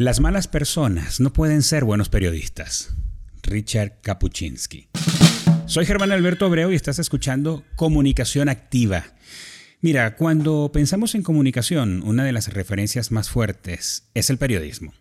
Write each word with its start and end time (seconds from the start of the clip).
Las 0.00 0.18
malas 0.18 0.48
personas 0.48 1.20
no 1.20 1.30
pueden 1.30 1.62
ser 1.62 1.84
buenos 1.84 2.08
periodistas. 2.08 2.94
Richard 3.42 4.00
Kapuczynski. 4.00 4.88
Soy 5.66 5.84
Germán 5.84 6.10
Alberto 6.10 6.46
Abreu 6.46 6.72
y 6.72 6.74
estás 6.74 6.98
escuchando 6.98 7.64
Comunicación 7.76 8.48
Activa. 8.48 9.04
Mira, 9.82 10.16
cuando 10.16 10.70
pensamos 10.72 11.14
en 11.14 11.22
comunicación, 11.22 12.02
una 12.02 12.24
de 12.24 12.32
las 12.32 12.50
referencias 12.50 13.12
más 13.12 13.28
fuertes 13.28 14.04
es 14.14 14.30
el 14.30 14.38
periodismo. 14.38 14.94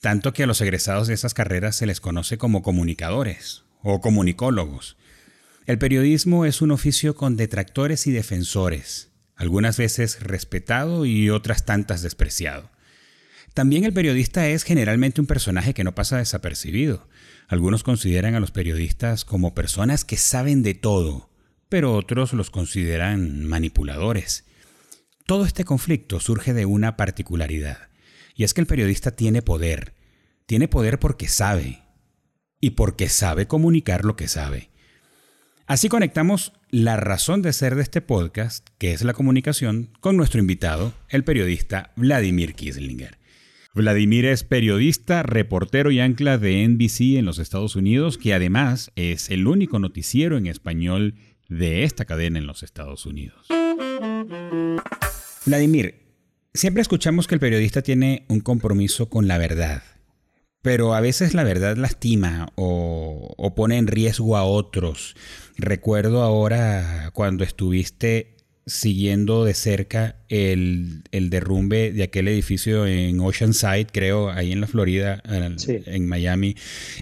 Tanto 0.00 0.32
que 0.32 0.42
a 0.42 0.46
los 0.48 0.60
egresados 0.60 1.06
de 1.06 1.14
esas 1.14 1.32
carreras 1.32 1.76
se 1.76 1.86
les 1.86 2.00
conoce 2.00 2.36
como 2.36 2.62
comunicadores 2.64 3.62
o 3.84 4.00
comunicólogos. 4.00 4.96
El 5.66 5.78
periodismo 5.78 6.44
es 6.44 6.60
un 6.60 6.72
oficio 6.72 7.14
con 7.14 7.36
detractores 7.36 8.08
y 8.08 8.10
defensores, 8.10 9.12
algunas 9.36 9.76
veces 9.76 10.18
respetado 10.20 11.06
y 11.06 11.30
otras 11.30 11.64
tantas 11.64 12.02
despreciado. 12.02 12.68
También 13.54 13.84
el 13.84 13.92
periodista 13.92 14.48
es 14.48 14.62
generalmente 14.62 15.20
un 15.20 15.26
personaje 15.26 15.74
que 15.74 15.84
no 15.84 15.94
pasa 15.94 16.18
desapercibido. 16.18 17.08
Algunos 17.48 17.82
consideran 17.82 18.34
a 18.34 18.40
los 18.40 18.52
periodistas 18.52 19.24
como 19.24 19.54
personas 19.54 20.04
que 20.04 20.16
saben 20.16 20.62
de 20.62 20.74
todo, 20.74 21.30
pero 21.68 21.94
otros 21.94 22.32
los 22.32 22.50
consideran 22.50 23.46
manipuladores. 23.46 24.44
Todo 25.26 25.44
este 25.44 25.64
conflicto 25.64 26.20
surge 26.20 26.54
de 26.54 26.66
una 26.66 26.96
particularidad, 26.96 27.88
y 28.34 28.44
es 28.44 28.54
que 28.54 28.60
el 28.60 28.66
periodista 28.66 29.12
tiene 29.12 29.42
poder. 29.42 29.94
Tiene 30.46 30.68
poder 30.68 30.98
porque 30.98 31.28
sabe, 31.28 31.82
y 32.60 32.70
porque 32.70 33.08
sabe 33.08 33.46
comunicar 33.46 34.04
lo 34.04 34.16
que 34.16 34.28
sabe. 34.28 34.70
Así 35.66 35.88
conectamos 35.88 36.52
la 36.68 36.96
razón 36.96 37.42
de 37.42 37.52
ser 37.52 37.76
de 37.76 37.82
este 37.82 38.00
podcast, 38.00 38.68
que 38.78 38.92
es 38.92 39.02
la 39.02 39.12
comunicación, 39.12 39.90
con 40.00 40.16
nuestro 40.16 40.40
invitado, 40.40 40.92
el 41.08 41.22
periodista 41.22 41.92
Vladimir 41.94 42.54
Kislinger. 42.54 43.19
Vladimir 43.72 44.24
es 44.24 44.42
periodista, 44.42 45.22
reportero 45.22 45.92
y 45.92 46.00
ancla 46.00 46.38
de 46.38 46.66
NBC 46.66 47.18
en 47.18 47.24
los 47.24 47.38
Estados 47.38 47.76
Unidos, 47.76 48.18
que 48.18 48.34
además 48.34 48.90
es 48.96 49.30
el 49.30 49.46
único 49.46 49.78
noticiero 49.78 50.36
en 50.36 50.48
español 50.48 51.14
de 51.48 51.84
esta 51.84 52.04
cadena 52.04 52.40
en 52.40 52.48
los 52.48 52.64
Estados 52.64 53.06
Unidos. 53.06 53.46
Vladimir, 55.46 56.02
siempre 56.52 56.82
escuchamos 56.82 57.28
que 57.28 57.36
el 57.36 57.40
periodista 57.40 57.80
tiene 57.80 58.24
un 58.28 58.40
compromiso 58.40 59.08
con 59.08 59.28
la 59.28 59.38
verdad, 59.38 59.84
pero 60.62 60.92
a 60.94 61.00
veces 61.00 61.32
la 61.32 61.44
verdad 61.44 61.76
lastima 61.76 62.48
o, 62.56 63.34
o 63.36 63.54
pone 63.54 63.78
en 63.78 63.86
riesgo 63.86 64.36
a 64.36 64.42
otros. 64.42 65.14
Recuerdo 65.56 66.22
ahora 66.22 67.10
cuando 67.12 67.44
estuviste 67.44 68.39
siguiendo 68.66 69.44
de 69.44 69.54
cerca 69.54 70.16
el, 70.28 71.02
derrumbe 71.10 71.92
de 71.92 72.04
aquel 72.04 72.28
edificio 72.28 72.86
en 72.86 73.18
Oceanside, 73.18 73.86
creo, 73.92 74.30
ahí 74.30 74.52
en 74.52 74.60
la 74.60 74.68
Florida, 74.68 75.22
en, 75.24 76.06
Miami. 76.06 76.54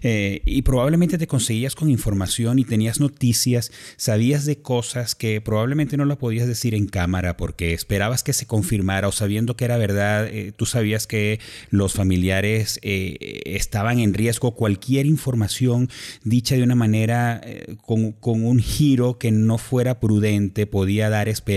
Eh, 0.03 0.41
y 0.47 0.62
probablemente 0.62 1.19
te 1.19 1.27
conseguías 1.27 1.75
con 1.75 1.91
información 1.91 2.59
y 2.59 2.65
tenías 2.65 3.00
noticias, 3.00 3.70
sabías 3.97 4.47
de 4.47 4.62
cosas 4.62 5.15
que 5.15 5.41
probablemente 5.41 5.97
no 5.97 6.05
las 6.06 6.17
podías 6.17 6.47
decir 6.47 6.75
en 6.75 6.87
cámara 6.87 7.37
porque 7.37 7.75
esperabas 7.75 8.22
que 8.22 8.33
se 8.33 8.47
confirmara 8.47 9.09
o 9.09 9.12
sabiendo 9.12 9.56
que 9.56 9.67
era 9.67 9.77
verdad, 9.77 10.27
eh, 10.27 10.53
tú 10.56 10.65
sabías 10.65 11.06
que 11.06 11.39
los 11.70 11.93
familiares 11.93 12.81
eh, 12.83 13.43
estaban 13.45 13.98
en 13.98 14.15
riesgo. 14.15 14.55
Cualquier 14.55 15.05
información 15.05 15.91
dicha 16.25 16.55
de 16.55 16.62
una 16.62 16.75
manera 16.75 17.43
con, 17.84 18.12
con, 18.12 18.45
un 18.45 18.61
giro 18.61 19.19
que 19.19 19.33
no 19.33 19.59
fuera 19.59 20.00
prudente 20.00 20.67
podía 20.67 21.11
dar 21.11 21.28
esperanza 21.28 21.47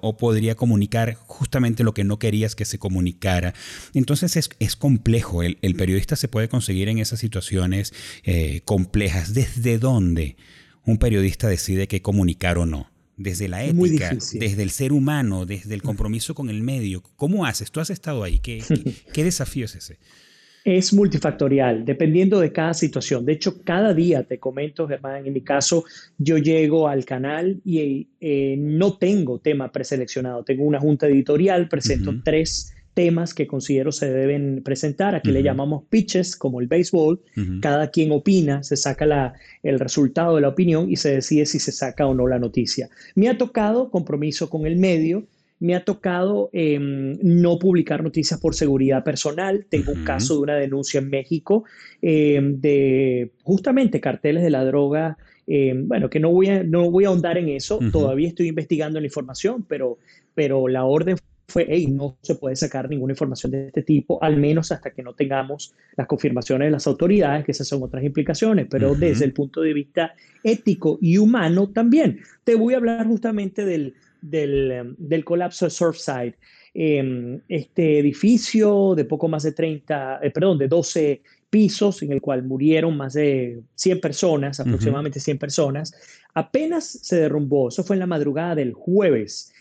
o 0.00 0.16
podría 0.16 0.54
comunicar 0.54 1.14
justamente 1.26 1.82
lo 1.82 1.92
que 1.92 2.04
no 2.04 2.18
querías 2.18 2.54
que 2.54 2.64
se 2.64 2.78
comunicara. 2.78 3.54
Entonces 3.94 4.50
es, 4.58 4.76
complejo, 4.76 5.42
el, 5.42 5.74
periodista 5.76 6.16
se 6.16 6.28
puede 6.28 6.48
conseguir 6.48 6.88
en 6.88 6.98
esas 6.98 7.18
situaciones 7.18 7.92
eh, 8.22 8.60
complejas. 8.64 9.34
¿Desde 9.34 9.78
dónde 9.78 10.36
un 10.84 10.98
periodista 10.98 11.48
decide 11.48 11.88
qué 11.88 12.00
comunicar 12.00 12.58
o 12.58 12.66
no? 12.66 12.90
Desde 13.16 13.48
la 13.48 13.64
ética, 13.64 14.16
desde 14.34 14.62
el 14.62 14.70
ser 14.70 14.92
humano, 14.92 15.44
desde 15.44 15.74
el 15.74 15.82
compromiso 15.82 16.36
con 16.36 16.50
el 16.50 16.62
medio. 16.62 17.02
¿Cómo 17.16 17.44
haces? 17.44 17.72
Tú 17.72 17.80
has 17.80 17.90
estado 17.90 18.22
ahí. 18.22 18.38
qué, 18.38 18.62
qué 19.12 19.24
desafío 19.24 19.64
es 19.64 19.74
ese? 19.74 19.98
Es 20.68 20.92
multifactorial, 20.92 21.86
dependiendo 21.86 22.40
de 22.40 22.52
cada 22.52 22.74
situación. 22.74 23.24
De 23.24 23.32
hecho, 23.32 23.62
cada 23.64 23.94
día, 23.94 24.24
te 24.24 24.38
comento, 24.38 24.86
Germán, 24.86 25.26
en 25.26 25.32
mi 25.32 25.40
caso, 25.40 25.84
yo 26.18 26.36
llego 26.36 26.88
al 26.88 27.06
canal 27.06 27.58
y 27.64 28.06
eh, 28.20 28.54
no 28.58 28.98
tengo 28.98 29.38
tema 29.38 29.72
preseleccionado. 29.72 30.44
Tengo 30.44 30.64
una 30.64 30.78
junta 30.78 31.06
editorial, 31.06 31.70
presento 31.70 32.12
tres 32.22 32.74
temas 32.92 33.32
que 33.32 33.46
considero 33.46 33.92
se 33.92 34.12
deben 34.12 34.60
presentar. 34.62 35.14
Aquí 35.14 35.30
le 35.30 35.42
llamamos 35.42 35.84
pitches, 35.88 36.36
como 36.36 36.60
el 36.60 36.66
béisbol. 36.66 37.22
Cada 37.62 37.90
quien 37.90 38.12
opina, 38.12 38.62
se 38.62 38.76
saca 38.76 39.06
la, 39.06 39.32
el 39.62 39.80
resultado 39.80 40.34
de 40.34 40.42
la 40.42 40.48
opinión 40.48 40.90
y 40.90 40.96
se 40.96 41.12
decide 41.12 41.46
si 41.46 41.60
se 41.60 41.72
saca 41.72 42.06
o 42.06 42.12
no 42.12 42.26
la 42.26 42.38
noticia. 42.38 42.90
Me 43.14 43.30
ha 43.30 43.38
tocado 43.38 43.90
compromiso 43.90 44.50
con 44.50 44.66
el 44.66 44.76
medio 44.76 45.24
me 45.60 45.74
ha 45.74 45.84
tocado 45.84 46.50
em, 46.52 47.18
no 47.22 47.58
publicar 47.58 48.02
noticias 48.02 48.40
por 48.40 48.54
seguridad 48.54 49.02
personal. 49.04 49.66
Tengo 49.68 49.92
un 49.92 50.04
caso 50.04 50.34
de 50.34 50.40
una 50.40 50.54
denuncia 50.54 50.98
en 50.98 51.10
México 51.10 51.64
em, 52.00 52.60
de 52.60 53.32
justamente 53.42 54.00
carteles 54.00 54.42
de 54.42 54.50
la 54.50 54.64
droga. 54.64 55.18
Em, 55.46 55.88
bueno, 55.88 56.10
que 56.10 56.20
no 56.20 56.30
voy 56.30 56.48
a, 56.48 56.62
no 56.62 56.90
voy 56.90 57.04
a 57.04 57.08
ahondar 57.08 57.38
en 57.38 57.48
eso. 57.48 57.80
Todavía 57.90 58.28
estoy 58.28 58.48
investigando 58.48 59.00
la 59.00 59.06
información, 59.06 59.64
pero, 59.66 59.98
pero 60.34 60.68
la 60.68 60.84
orden 60.84 61.16
fue, 61.48 61.66
hey, 61.66 61.86
no 61.86 62.18
se 62.20 62.34
puede 62.34 62.56
sacar 62.56 62.90
ninguna 62.90 63.14
información 63.14 63.50
de 63.50 63.68
este 63.68 63.82
tipo, 63.82 64.22
al 64.22 64.36
menos 64.36 64.70
hasta 64.70 64.90
que 64.90 65.02
no 65.02 65.14
tengamos 65.14 65.74
las 65.96 66.06
confirmaciones 66.06 66.66
de 66.66 66.72
las 66.72 66.86
autoridades, 66.86 67.46
que 67.46 67.52
esas 67.52 67.66
son 67.66 67.82
otras 67.82 68.04
implicaciones, 68.04 68.66
pero 68.70 68.94
desde 68.94 69.24
el 69.24 69.32
punto 69.32 69.62
de 69.62 69.72
vista 69.72 70.12
ético 70.44 70.98
y 71.00 71.16
humano 71.16 71.70
también. 71.70 72.20
Te 72.44 72.54
voy 72.54 72.74
a 72.74 72.76
hablar 72.76 73.06
justamente 73.06 73.64
del, 73.64 73.94
Em, 74.22 74.94
del, 74.98 75.24
colapso 75.24 75.66
de 75.66 75.70
Surfside. 75.70 76.34
Em, 76.74 77.40
este 77.48 77.98
edificio 77.98 78.94
de 78.94 79.04
poco 79.04 79.28
más 79.28 79.42
de 79.42 79.52
30, 79.52 80.20
eh, 80.22 80.30
perdón, 80.30 80.58
de 80.58 80.68
12 80.68 81.22
pisos 81.50 82.02
en 82.02 82.12
el 82.12 82.20
cual 82.20 82.42
murieron 82.42 82.96
más 82.96 83.14
de 83.14 83.60
100 83.74 84.00
personas, 84.00 84.60
aproximadamente 84.60 85.18
100 85.18 85.38
personas, 85.38 85.94
apenas 86.34 86.84
se 86.86 87.16
derrumbó. 87.16 87.68
Eso 87.68 87.82
fue 87.84 87.96
en 87.96 88.00
la 88.00 88.06
madrugada 88.06 88.54
del 88.54 88.74
jueves. 88.74 89.52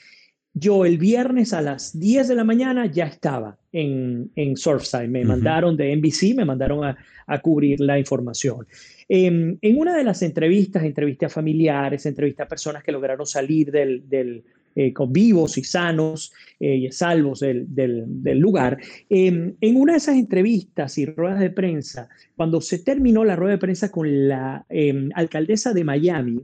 Yo 0.59 0.85
el 0.85 0.97
viernes 0.97 1.53
a 1.53 1.62
las 1.62 2.00
10 2.00 2.29
de 2.29 2.35
la 2.35 2.44
mañana 2.44 2.88
ya 2.88 3.06
estaba 3.06 3.59
en, 3.72 4.31
en 4.35 4.57
Surfside. 4.57 5.07
Me 5.07 5.23
mandaron 5.23 5.78
de 5.78 5.95
NBC, 5.95 6.35
me 6.35 6.45
mandaron 6.45 6.84
a, 6.84 6.97
cubrir 7.41 7.79
la 7.79 8.00
información. 8.00 8.66
Em, 9.07 9.57
en 9.62 9.78
una 9.78 9.96
de 9.96 10.03
las 10.03 10.23
entrevistas, 10.23 10.84
entrevistas 10.84 11.31
familiares, 11.31 12.06
entrevistas 12.06 12.46
a 12.46 12.50
personas 12.50 12.84
que 12.84 12.91
lograron 12.91 13.28
salir 13.28 13.69
del, 13.72 14.09
del 14.09 14.44
eh, 14.75 14.94
con 14.94 15.13
vivos 15.13 15.57
y 15.57 15.63
sanos 15.63 16.34
eh, 16.59 16.75
y 16.75 16.91
salvos 16.91 17.41
del, 17.41 17.66
del, 17.67 18.40
lugar. 18.40 18.79
Em, 19.09 19.53
en 19.62 19.75
una 19.75 19.94
de 19.94 19.97
esas 19.97 20.16
entrevistas 20.16 20.97
y 20.97 21.06
ruedas 21.06 21.40
de 21.40 21.51
prensa, 21.51 22.09
cuando 22.35 22.62
se 22.62 22.79
terminó 22.79 23.23
la 23.23 23.35
rueda 23.35 23.51
de 23.51 23.59
prensa 23.59 23.91
con 23.91 24.28
la 24.28 24.66
em, 24.69 25.09
alcaldesa 25.13 25.73
de 25.73 25.84
Miami, 25.84 26.41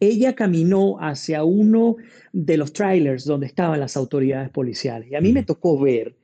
ella 0.00 0.34
caminó 0.34 0.96
hacia 0.98 1.44
uno 1.44 1.96
de 2.32 2.56
los 2.56 2.72
trailers 2.72 3.24
donde 3.24 3.46
estaban 3.46 3.78
las 3.78 3.96
autoridades 3.96 4.48
policiales. 4.48 5.10
Y 5.10 5.14
a 5.14 5.20
mí 5.20 5.32
me 5.32 5.42
tocó 5.42 5.78
ver 5.78 6.16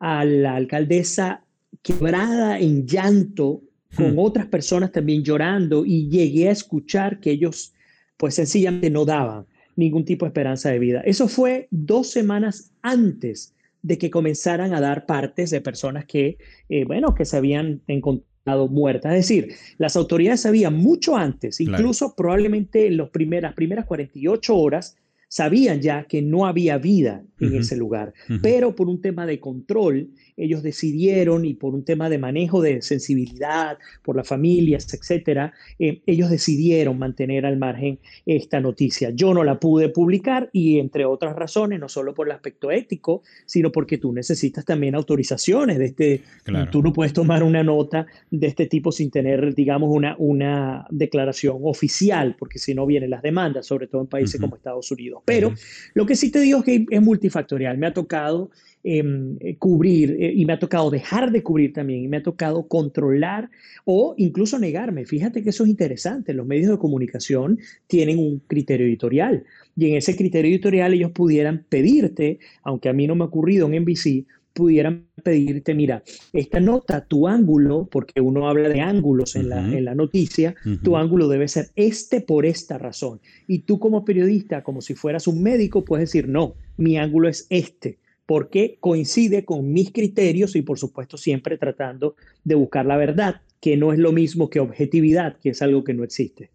a 0.00 0.24
la 0.24 0.56
alcaldesa 0.56 1.44
quebrada 1.82 2.58
en 2.58 2.86
llanto, 2.86 3.62
con 3.96 4.14
hmm. 4.14 4.18
otras 4.18 4.46
personas 4.46 4.90
también 4.90 5.22
llorando, 5.22 5.84
y 5.86 6.08
llegué 6.08 6.48
a 6.48 6.52
escuchar 6.52 7.20
que 7.20 7.30
ellos, 7.30 7.72
pues 8.16 8.34
sencillamente 8.34 8.90
no 8.90 9.04
daban 9.04 9.46
ningún 9.76 10.04
tipo 10.04 10.24
de 10.24 10.30
esperanza 10.30 10.70
de 10.70 10.78
vida. 10.78 11.02
Eso 11.04 11.28
fue 11.28 11.68
dos 11.70 12.10
semanas 12.10 12.72
antes 12.82 13.54
de 13.82 13.98
que 13.98 14.10
comenzaran 14.10 14.74
a 14.74 14.80
dar 14.80 15.06
partes 15.06 15.50
de 15.50 15.60
personas 15.60 16.04
que, 16.04 16.38
eh, 16.68 16.84
bueno, 16.84 17.14
que 17.14 17.24
se 17.24 17.36
habían 17.36 17.82
encontrado 17.86 18.31
muerta. 18.44 19.10
Es 19.16 19.28
decir, 19.28 19.54
las 19.78 19.96
autoridades 19.96 20.40
sabían 20.40 20.74
mucho 20.74 21.16
antes, 21.16 21.60
incluso 21.60 22.14
probablemente 22.14 22.86
en 22.86 22.96
las 22.96 23.10
primeras, 23.10 23.54
primeras 23.54 23.86
48 23.86 24.56
horas, 24.56 24.96
sabían 25.32 25.80
ya 25.80 26.04
que 26.04 26.20
no 26.20 26.44
había 26.44 26.76
vida 26.76 27.24
en 27.40 27.56
ese 27.56 27.74
lugar, 27.74 28.12
pero 28.42 28.76
por 28.76 28.88
un 28.88 29.00
tema 29.00 29.24
de 29.24 29.40
control 29.40 30.10
ellos 30.36 30.62
decidieron 30.62 31.44
y 31.46 31.54
por 31.54 31.74
un 31.74 31.84
tema 31.84 32.10
de 32.10 32.18
manejo 32.18 32.60
de 32.60 32.82
sensibilidad, 32.82 33.78
por 34.02 34.14
las 34.14 34.28
familias, 34.28 34.92
etcétera, 34.92 35.54
eh, 35.78 36.02
ellos 36.06 36.28
decidieron 36.30 36.98
mantener 36.98 37.46
al 37.46 37.56
margen 37.56 37.98
esta 38.26 38.60
noticia. 38.60 39.10
Yo 39.10 39.32
no 39.32 39.42
la 39.42 39.58
pude 39.58 39.88
publicar 39.88 40.50
y 40.52 40.78
entre 40.78 41.06
otras 41.06 41.34
razones, 41.34 41.80
no 41.80 41.88
solo 41.88 42.12
por 42.12 42.28
el 42.28 42.32
aspecto 42.32 42.70
ético, 42.70 43.22
sino 43.46 43.72
porque 43.72 43.96
tú 43.96 44.12
necesitas 44.12 44.66
también 44.66 44.94
autorizaciones 44.94 45.78
de 45.78 45.86
este, 45.86 46.22
tú 46.70 46.82
no 46.82 46.92
puedes 46.92 47.14
tomar 47.14 47.42
una 47.42 47.62
nota 47.62 48.06
de 48.30 48.46
este 48.48 48.66
tipo 48.66 48.92
sin 48.92 49.10
tener, 49.10 49.54
digamos, 49.54 49.88
una, 49.90 50.14
una 50.18 50.86
declaración 50.90 51.58
oficial, 51.62 52.36
porque 52.38 52.58
si 52.58 52.74
no 52.74 52.84
vienen 52.84 53.08
las 53.10 53.22
demandas, 53.22 53.66
sobre 53.66 53.86
todo 53.86 54.02
en 54.02 54.08
países 54.08 54.38
como 54.40 54.56
Estados 54.56 54.90
Unidos. 54.90 55.21
Pero 55.24 55.54
lo 55.94 56.06
que 56.06 56.16
sí 56.16 56.30
te 56.30 56.40
digo 56.40 56.58
es 56.60 56.64
que 56.64 56.86
es 56.90 57.02
multifactorial. 57.02 57.78
Me 57.78 57.86
ha 57.86 57.92
tocado 57.92 58.50
em, 58.84 59.36
eh, 59.40 59.56
cubrir 59.56 60.16
eh, 60.18 60.32
y 60.34 60.44
me 60.44 60.54
ha 60.54 60.58
tocado 60.58 60.90
dejar 60.90 61.30
de 61.30 61.42
cubrir 61.42 61.72
también 61.72 62.02
y 62.02 62.08
me 62.08 62.16
ha 62.16 62.22
tocado 62.22 62.66
controlar 62.66 63.48
o 63.84 64.14
incluso 64.16 64.58
negarme. 64.58 65.06
Fíjate 65.06 65.42
que 65.42 65.50
eso 65.50 65.64
es 65.64 65.70
interesante. 65.70 66.34
Los 66.34 66.46
medios 66.46 66.70
de 66.70 66.78
comunicación 66.78 67.58
tienen 67.86 68.18
un 68.18 68.42
criterio 68.46 68.86
editorial 68.86 69.44
y 69.76 69.90
en 69.90 69.96
ese 69.96 70.16
criterio 70.16 70.50
editorial 70.50 70.94
ellos 70.94 71.12
pudieran 71.12 71.64
pedirte, 71.68 72.38
aunque 72.62 72.88
a 72.88 72.92
mí 72.92 73.06
no 73.06 73.14
me 73.14 73.24
ha 73.24 73.28
ocurrido 73.28 73.66
en 73.68 73.82
NBC, 73.82 74.26
pudieran 74.52 75.06
pedirte, 75.22 75.74
mira, 75.74 76.02
esta 76.32 76.60
nota, 76.60 77.04
tu 77.04 77.28
ángulo, 77.28 77.88
porque 77.90 78.20
uno 78.20 78.48
habla 78.48 78.68
de 78.68 78.80
ángulos 78.80 79.36
en, 79.36 79.48
la, 79.48 79.58
en 79.60 79.84
la, 79.84 79.94
noticia, 79.94 80.54
tu 80.82 80.96
ángulo 80.96 81.28
debe 81.28 81.48
ser 81.48 81.70
este 81.76 82.20
por 82.20 82.46
esta 82.46 82.78
razón. 82.78 83.20
Y 83.46 83.60
tú 83.60 83.78
como 83.78 84.04
periodista, 84.04 84.62
como 84.62 84.80
si 84.80 84.94
fueras 84.94 85.26
un 85.26 85.42
médico, 85.42 85.84
puedes 85.84 86.08
decir, 86.08 86.28
no, 86.28 86.54
mi 86.76 86.98
ángulo 86.98 87.28
es 87.28 87.46
este, 87.50 87.98
porque 88.26 88.76
coincide 88.80 89.44
con 89.44 89.72
mis 89.72 89.92
criterios 89.92 90.56
y 90.56 90.62
por 90.62 90.78
supuesto 90.78 91.16
siempre 91.16 91.58
tratando 91.58 92.16
de 92.44 92.54
buscar 92.54 92.86
la 92.86 92.96
verdad, 92.96 93.40
que 93.60 93.76
no 93.76 93.92
es 93.92 93.98
lo 93.98 94.12
mismo 94.12 94.50
que 94.50 94.60
objetividad, 94.60 95.36
que 95.38 95.50
es 95.50 95.62
algo 95.62 95.84
que 95.84 95.94
no 95.94 96.04
existe. 96.04 96.50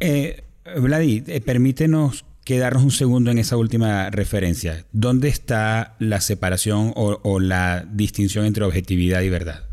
eh, 0.00 0.42
Vladi, 0.80 1.22
eh, 1.26 1.40
permítenos 1.40 2.24
quedarnos 2.44 2.84
un 2.84 2.90
segundo 2.90 3.30
en 3.30 3.38
esa 3.38 3.56
última 3.56 4.10
referencia. 4.10 4.84
¿Dónde 4.92 5.28
está 5.28 5.96
la 5.98 6.20
separación 6.20 6.92
o, 6.94 7.40
la 7.40 7.88
distinción 7.90 8.44
entre 8.44 8.64
objetividad 8.64 9.22
y 9.22 9.30
verdad? 9.30 9.64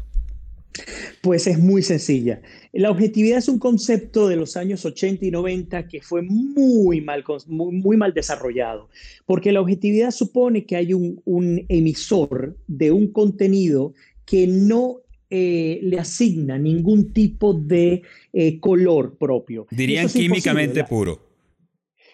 Pues 1.22 1.48
es 1.48 1.60
muy 1.60 1.84
sencilla. 1.84 2.42
La 2.72 2.90
objetividad 2.90 3.38
es 3.38 3.50
un 3.50 3.60
concepto 3.60 4.30
de 4.30 4.38
los 4.38 4.56
años 4.56 4.86
80 4.86 5.26
y 5.26 5.32
90 5.32 5.88
que 5.90 6.02
fue 6.02 6.22
muy 6.22 7.02
mal, 7.02 7.26
muy, 7.48 7.98
mal 7.98 8.14
desarrollado, 8.14 8.90
porque 9.26 9.52
la 9.52 9.60
objetividad 9.60 10.12
supone 10.12 10.66
que 10.66 10.78
hay 10.78 10.94
un, 10.94 11.66
emisor 11.68 12.58
de 12.68 12.92
un 12.92 13.12
contenido 13.12 13.94
que 14.26 14.48
no 14.48 15.02
eh, 15.30 15.80
le 15.84 16.00
asigna 16.00 16.58
ningún 16.58 17.12
tipo 17.12 17.54
de 17.54 18.02
eh, 18.32 18.60
color 18.62 19.18
propio. 19.18 19.68
Dirían 19.72 20.08
químicamente 20.08 20.86
puro. 20.86 21.31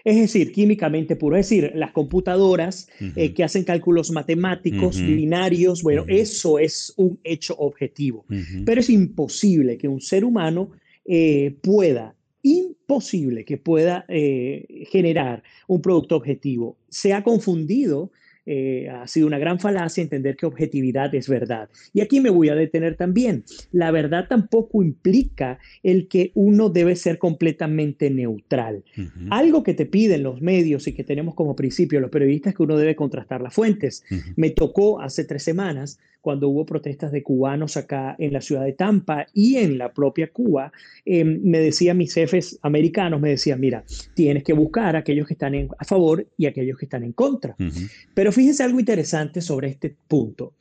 Es 0.07 0.15
decir, 0.15 0.53
químicamente 0.53 1.17
puro, 1.17 1.35
es 1.35 1.49
decir, 1.49 1.73
las 1.75 1.91
computadoras 1.91 2.87
eh, 3.17 3.33
que 3.33 3.43
hacen 3.43 3.65
cálculos 3.65 4.09
matemáticos, 4.09 5.01
binarios, 5.01 5.83
bueno, 5.83 6.05
eso 6.07 6.59
es 6.59 6.93
un 6.95 7.19
hecho 7.25 7.53
objetivo. 7.57 8.23
Pero 8.65 8.79
es 8.79 8.89
imposible 8.89 9.77
que 9.77 9.89
un 9.89 9.99
ser 9.99 10.23
humano 10.23 10.71
eh, 11.03 11.57
pueda, 11.61 12.15
imposible 12.41 13.43
que 13.43 13.57
pueda 13.57 14.05
eh, 14.07 14.85
generar 14.89 15.43
un 15.67 15.81
producto 15.81 16.15
objetivo. 16.15 16.77
Se 16.87 17.11
ha 17.11 17.21
confundido 17.21 18.13
eh, 18.49 18.89
ha 18.89 19.05
sido 19.07 19.27
una 19.27 19.39
gran 19.39 19.59
falacia 19.59 20.01
entender 20.01 20.37
que 20.37 20.45
objetividad 20.45 21.13
es 21.13 21.27
verdad. 21.27 21.67
Y 21.93 21.99
aquí 21.99 22.21
me 22.21 22.29
voy 22.29 22.47
a 22.47 22.55
detener 22.55 22.95
también. 22.95 23.43
La 23.73 23.91
verdad 23.91 24.27
tampoco 24.29 24.81
implica 24.81 25.59
el 25.83 26.07
que 26.07 26.31
uno 26.33 26.69
debe 26.69 26.95
ser 26.95 27.17
completamente 27.17 28.09
neutral. 28.09 28.85
Algo 29.29 29.63
que 29.63 29.73
te 29.73 29.85
piden 29.85 30.23
los 30.23 30.41
medios 30.41 30.87
y 30.87 30.93
que 30.93 31.03
tenemos 31.03 31.35
como 31.35 31.57
principio 31.57 31.99
los 31.99 32.09
periodistas 32.09 32.51
es 32.51 32.57
que 32.57 32.63
uno 32.63 32.77
debe 32.77 32.95
contrastar 32.95 33.41
las 33.41 33.53
fuentes. 33.53 34.05
Me 34.37 34.49
tocó 34.49 35.01
hace 35.01 35.25
tres 35.25 35.43
semanas 35.43 35.99
cuando 36.27 36.49
hubo 36.49 36.65
protestas 36.65 37.13
de 37.13 37.23
cubanos 37.23 37.77
acá 37.77 38.13
en 38.19 38.33
la 38.33 38.41
ciudad 38.41 38.65
de 38.65 38.73
Tampa 38.73 39.27
y 39.33 39.55
en 39.55 39.77
la 39.77 39.93
propia 39.93 40.29
Cuba, 40.29 40.73
em, 41.05 41.39
me 41.41 41.59
decían 41.59 41.97
mis 41.97 42.13
jefes 42.13 42.59
americanos, 42.63 43.21
me 43.21 43.29
decían, 43.29 43.61
mira, 43.61 43.85
tienes 44.13 44.43
que 44.43 44.51
buscar 44.51 44.97
a 44.97 44.99
aquellos 44.99 45.25
que 45.25 45.35
están 45.35 45.53
a 45.55 45.85
favor 45.85 46.27
y 46.35 46.45
aquellos 46.45 46.77
que 46.77 46.83
están 46.83 47.05
en 47.05 47.13
contra. 47.13 47.55
Pero 48.13 48.33
fíjense 48.33 48.61
algo 48.61 48.77
interesante 48.77 49.39
sobre 49.39 49.69
este 49.69 49.95
punto. 50.05 50.55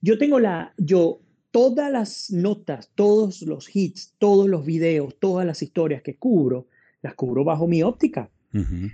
Yo 0.00 0.18
tengo 0.18 0.40
la, 0.40 0.74
yo, 0.76 1.20
todas 1.52 1.92
las 1.92 2.32
notas, 2.32 2.90
todos 2.96 3.42
los 3.42 3.70
hits, 3.72 4.14
todos 4.18 4.48
los 4.48 4.66
videos, 4.66 5.14
todas 5.20 5.46
las 5.46 5.62
historias 5.62 6.02
que 6.02 6.16
cubro, 6.16 6.66
las 7.00 7.14
cubro 7.14 7.44
bajo 7.44 7.68
mi 7.68 7.84
óptica. 7.84 8.28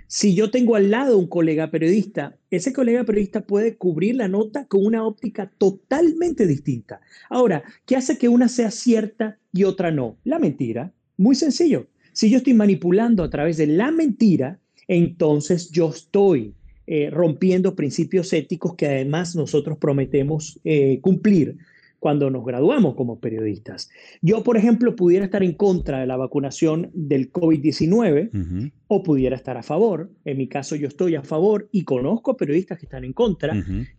Si 0.07 0.35
yo 0.35 0.51
tengo 0.51 0.75
al 0.75 0.89
lado 0.89 1.17
un 1.17 1.27
colega 1.27 1.69
periodista, 1.69 2.37
ese 2.49 2.71
colega 2.71 3.03
periodista 3.03 3.41
puede 3.41 3.75
cubrir 3.75 4.15
la 4.15 4.27
nota 4.27 4.65
con 4.67 4.85
una 4.85 5.05
óptica 5.05 5.51
totalmente 5.57 6.47
distinta. 6.47 7.01
Ahora, 7.29 7.63
¿qué 7.85 7.95
hace 7.95 8.17
que 8.17 8.29
una 8.29 8.47
sea 8.47 8.71
cierta 8.71 9.37
y 9.51 9.65
otra 9.65 9.91
no? 9.91 10.17
La 10.23 10.39
mentira. 10.39 10.93
Muy 11.17 11.35
sencillo. 11.35 11.87
Si 12.13 12.29
yo 12.29 12.37
estoy 12.37 12.53
manipulando 12.53 13.23
a 13.23 13.29
través 13.29 13.57
de 13.57 13.67
la 13.67 13.91
mentira, 13.91 14.59
entonces 14.87 15.69
yo 15.71 15.89
estoy 15.89 16.53
eh, 16.87 17.09
rompiendo 17.11 17.75
principios 17.75 18.33
éticos 18.33 18.75
que 18.75 18.87
además 18.87 19.35
nosotros 19.35 19.77
prometemos 19.77 20.59
eh, 20.63 20.99
cumplir 21.01 21.57
cuando 21.99 22.29
nos 22.29 22.45
graduamos 22.45 22.95
como 22.95 23.19
periodistas. 23.19 23.89
Yo, 24.21 24.43
por 24.43 24.57
ejemplo, 24.57 24.95
pudiera 24.95 25.25
estar 25.25 25.43
en 25.43 25.53
contra 25.53 25.99
de 25.99 26.07
la 26.07 26.17
vacunación 26.17 26.89
del 26.93 27.31
COVID-19 27.31 28.71
o 28.87 29.03
pudiera 29.03 29.35
estar 29.35 29.57
a 29.57 29.63
favor. 29.63 30.09
En 30.25 30.37
mi 30.37 30.47
caso, 30.47 30.75
yo 30.75 30.87
estoy 30.87 31.15
a 31.15 31.23
favor 31.23 31.67
y 31.71 31.83
conozco 31.83 32.37
periodistas 32.37 32.79
que 32.79 32.85
están 32.85 33.03
en 33.03 33.13
contra, 33.13 33.53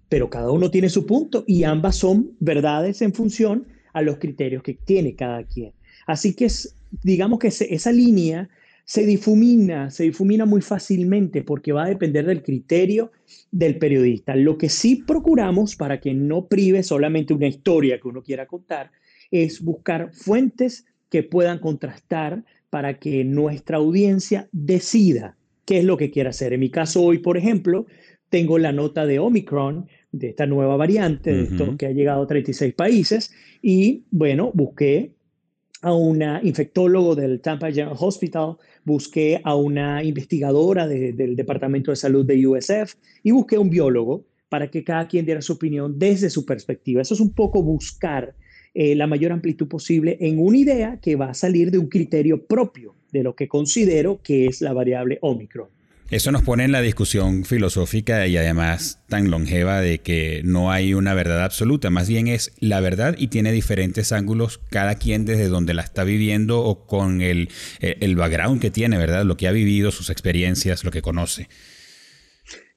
pero 0.09 0.31
cada 0.31 0.51
uno 0.51 0.71
tiene 0.71 0.89
su 0.89 1.07
punto 1.07 1.45
y 1.47 1.65
ambas 1.65 1.97
son 1.97 2.33
verdades 2.41 3.03
en 3.03 3.13
función 3.13 3.67
a 3.93 4.03
los 4.03 4.19
criterios 4.19 4.63
que 4.63 4.75
tiene 4.75 5.15
cada 5.15 5.45
quien. 5.45 5.73
Así 6.07 6.35
que 6.35 6.47
es, 6.47 6.75
digamos 7.03 7.39
que 7.39 7.49
esa 7.49 7.93
línea 7.93 8.49
se 8.91 9.07
difumina, 9.07 9.89
se 9.93 10.03
difumina 10.03 10.47
muy 10.47 10.63
fácilmente 10.63 11.45
porque 11.45 11.71
va 11.71 11.85
a 11.85 11.89
depender 11.89 12.27
del 12.27 12.43
criterio 12.43 13.13
del 13.53 13.79
periodista. 13.79 14.35
Lo 14.35 14.59
que 14.59 14.69
sí 14.69 14.97
procuramos 15.07 15.77
para 15.77 16.01
que 16.01 16.13
no 16.13 16.47
prive 16.47 16.83
solamente 16.83 17.33
una 17.33 17.47
historia 17.47 18.01
que 18.01 18.09
uno 18.09 18.21
quiera 18.21 18.47
contar 18.47 18.91
es 19.31 19.63
buscar 19.63 20.13
fuentes 20.13 20.87
que 21.09 21.23
puedan 21.23 21.61
contrastar 21.61 22.43
para 22.69 22.99
que 22.99 23.23
nuestra 23.23 23.77
audiencia 23.77 24.49
decida 24.51 25.37
qué 25.67 25.79
es 25.79 25.85
lo 25.85 25.97
que 25.97 26.11
quiere 26.11 26.31
hacer. 26.31 26.53
En 26.53 26.59
mi 26.59 26.71
caso 26.71 27.01
hoy, 27.05 27.19
por 27.19 27.37
ejemplo, 27.37 27.87
tengo 28.29 28.59
la 28.59 28.73
nota 28.73 29.07
de 29.07 29.21
Omicron, 29.21 29.87
de 30.11 30.31
esta 30.31 30.47
nueva 30.47 30.77
variante, 30.77 31.33
de 31.33 31.43
esto 31.45 31.77
que 31.77 31.87
ha 31.87 31.93
llegado 31.93 32.23
a 32.23 32.27
36 32.27 32.75
países, 32.75 33.33
y 33.63 34.03
bueno, 34.11 34.51
busqué 34.53 35.13
a 35.83 35.95
una 35.95 36.41
infectólogo 36.43 37.15
del 37.15 37.41
Tampa 37.41 37.71
General 37.71 37.97
Hospital, 37.99 38.57
busqué 38.85 39.41
a 39.45 39.55
una 39.55 40.03
investigadora 40.05 40.87
del 40.87 41.37
Departamento 41.37 41.91
de 41.91 41.97
Salud 41.97 42.25
de 42.27 42.47
USF 42.47 42.95
y 43.23 43.31
busqué 43.31 43.57
a 43.57 43.61
un 43.61 43.71
biólogo 43.71 44.25
para 44.49 44.71
que 44.71 44.85
cada 44.85 45.09
quien 45.09 45.25
diera 45.25 45.41
su 45.41 45.55
opinión 45.55 45.99
desde 45.99 46.29
su 46.29 46.45
perspectiva. 46.45 47.01
Eso 47.01 47.15
es 47.15 47.21
un 47.21 47.33
poco 47.33 47.63
buscar 47.63 48.35
eh, 48.75 48.95
la 48.95 49.07
mayor 49.07 49.33
amplitud 49.33 49.69
posible 49.69 50.19
en 50.21 50.39
una 50.39 50.59
idea 50.59 50.99
que 51.01 51.17
va 51.17 51.31
a 51.31 51.35
salir 51.35 51.71
de 51.71 51.79
un 51.79 51.89
criterio 51.89 52.47
propio 52.47 52.95
de 53.13 53.23
lo 53.23 53.35
que 53.35 53.49
considero 53.49 54.21
que 54.23 54.47
es 54.47 54.61
la 54.61 54.73
variable 54.73 55.19
Omicron. 55.23 55.69
Eso 56.11 56.33
nos 56.33 56.43
pone 56.43 56.65
en 56.65 56.73
la 56.73 56.83
discusión 56.83 57.45
filosófica 57.45 58.27
y 58.27 58.37
además 58.37 59.01
tan 59.09 59.31
longeva 59.31 59.81
de 59.81 60.01
que 60.01 60.43
no 60.45 60.73
hay 60.73 60.93
una 60.93 61.15
verdad 61.15 61.45
absoluta, 61.45 61.89
más 61.89 62.09
bien 62.09 62.27
es 62.27 62.53
la 62.59 62.81
verdad 62.81 63.15
y 63.17 63.29
tiene 63.29 63.53
diferentes 63.53 64.11
ángulos, 64.11 64.59
cada 64.71 64.97
quien 64.97 65.25
desde 65.25 65.47
donde 65.47 65.73
la 65.73 65.83
está 65.83 66.03
viviendo 66.03 66.65
o 66.65 66.85
con 66.85 67.23
el, 67.23 67.49
eh, 67.81 67.97
el 68.01 68.17
background 68.17 68.61
que 68.61 68.73
tiene, 68.73 68.99
¿verdad? 68.99 69.25
Lo 69.25 69.37
que 69.37 69.47
ha 69.47 69.53
vivido, 69.53 69.93
sus 69.93 70.11
experiencias, 70.11 70.83
lo 70.83 70.91
que 70.91 71.01
conoce. 71.01 71.49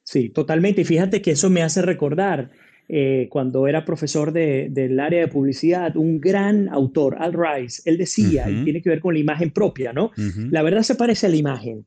Sí, 0.04 0.30
totalmente. 0.30 0.82
Y 0.82 0.86
fíjate 0.86 1.24
que 1.24 1.32
eso 1.32 1.50
me 1.50 1.64
hace 1.64 1.82
recordar 1.82 2.52
eh, 2.88 3.30
cuando 3.32 3.68
era 3.68 3.84
profesor 3.84 4.32
del 4.32 5.00
área 5.00 5.22
de 5.22 5.28
publicidad, 5.28 5.98
un 5.98 6.22
gran 6.22 6.70
autor, 6.70 7.16
Al 7.20 7.34
Rice, 7.34 7.82
él 7.86 7.98
decía, 7.98 8.48
y 8.48 8.64
tiene 8.64 8.84
que 8.84 8.90
ver 8.90 9.00
con 9.00 9.16
la 9.16 9.20
imagen 9.20 9.50
propia, 9.50 9.92
¿no? 9.92 10.12
La 10.52 10.62
verdad 10.62 10.84
se 10.84 10.94
parece 10.94 11.26
a 11.26 11.30
la 11.30 11.38
imagen. 11.38 11.86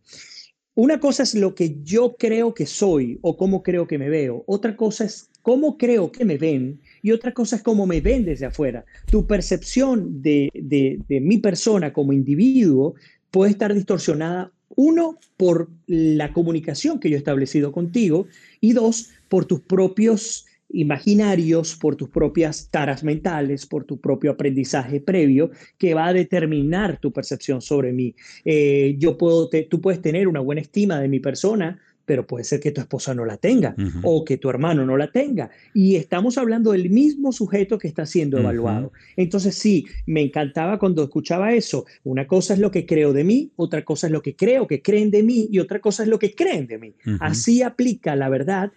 Una 0.76 1.00
cosa 1.00 1.22
es 1.22 1.34
lo 1.34 1.54
que 1.54 1.78
yo 1.82 2.16
creo 2.18 2.52
que 2.52 2.66
soy 2.66 3.18
o 3.22 3.38
cómo 3.38 3.62
creo 3.62 3.86
que 3.86 3.96
me 3.96 4.10
veo. 4.10 4.44
Otra 4.46 4.76
cosa 4.76 5.06
es 5.06 5.30
cómo 5.40 5.78
creo 5.78 6.12
que 6.12 6.26
me 6.26 6.36
ven 6.36 6.80
y 7.00 7.12
otra 7.12 7.32
cosa 7.32 7.56
es 7.56 7.62
cómo 7.62 7.86
me 7.86 8.02
ven 8.02 8.26
desde 8.26 8.44
afuera. 8.44 8.84
Tu 9.10 9.26
percepción 9.26 10.20
de, 10.20 10.50
de 10.52 11.20
mi 11.20 11.38
persona 11.38 11.94
como 11.94 12.12
individuo 12.12 12.94
puede 13.30 13.52
estar 13.52 13.72
distorsionada, 13.72 14.52
uno, 14.68 15.18
por 15.38 15.70
la 15.86 16.34
comunicación 16.34 17.00
que 17.00 17.08
yo 17.08 17.16
he 17.16 17.18
establecido 17.18 17.72
contigo 17.72 18.26
y 18.60 18.74
dos, 18.74 19.10
por 19.28 19.46
tus 19.46 19.60
propios 19.60 20.45
imaginarios, 20.70 21.76
por 21.76 21.96
tus 21.96 22.08
propias 22.08 22.68
taras 22.70 23.04
mentales, 23.04 23.66
por 23.66 23.84
tu 23.84 24.00
propio 24.00 24.32
aprendizaje 24.32 25.00
previo, 25.00 25.50
que 25.78 25.94
va 25.94 26.06
a 26.06 26.12
determinar 26.12 26.98
tu 27.00 27.12
percepción 27.12 27.60
sobre 27.60 27.92
mí. 27.92 28.14
Eh, 28.44 28.96
yo 28.98 29.16
puedo 29.16 29.48
tú 29.68 29.80
puedes 29.80 30.02
tener 30.02 30.28
una 30.28 30.40
buena 30.40 30.60
estima 30.60 31.00
de 31.00 31.08
mi 31.08 31.20
persona, 31.20 31.78
pero 32.06 32.26
puede 32.26 32.44
ser 32.44 32.60
que 32.60 32.70
tu 32.70 32.80
esposa 32.80 33.14
no 33.14 33.24
la 33.24 33.36
tenga 33.36 33.74
o 34.02 34.24
que 34.24 34.38
tu 34.38 34.48
hermano 34.48 34.86
no 34.86 34.96
la 34.96 35.10
tenga. 35.10 35.50
Y 35.74 35.96
estamos 35.96 36.38
hablando 36.38 36.72
del 36.72 36.88
mismo 36.88 37.32
sujeto 37.32 37.78
que 37.78 37.88
está 37.88 38.06
siendo 38.06 38.38
evaluado. 38.38 38.92
Entonces, 39.16 39.56
sí, 39.56 39.86
me 40.06 40.22
encantaba 40.22 40.78
cuando 40.78 41.02
escuchaba 41.02 41.52
eso. 41.52 41.84
Una 42.04 42.26
cosa 42.26 42.54
es 42.54 42.60
lo 42.60 42.70
que 42.70 42.86
creo 42.86 43.12
de 43.12 43.24
mí, 43.24 43.50
otra 43.56 43.84
cosa 43.84 44.06
es 44.06 44.12
lo 44.12 44.22
que 44.22 44.36
creo 44.36 44.68
que 44.68 44.80
creen 44.80 45.10
de 45.10 45.24
mí 45.24 45.48
y 45.50 45.58
otra 45.58 45.80
cosa 45.80 46.04
es 46.04 46.08
lo 46.08 46.20
que 46.20 46.34
creen 46.34 46.68
de 46.68 46.78
mí. 46.78 46.94
Así 47.18 47.62
aplica 47.62 48.14
la 48.14 48.28
verdad 48.28 48.72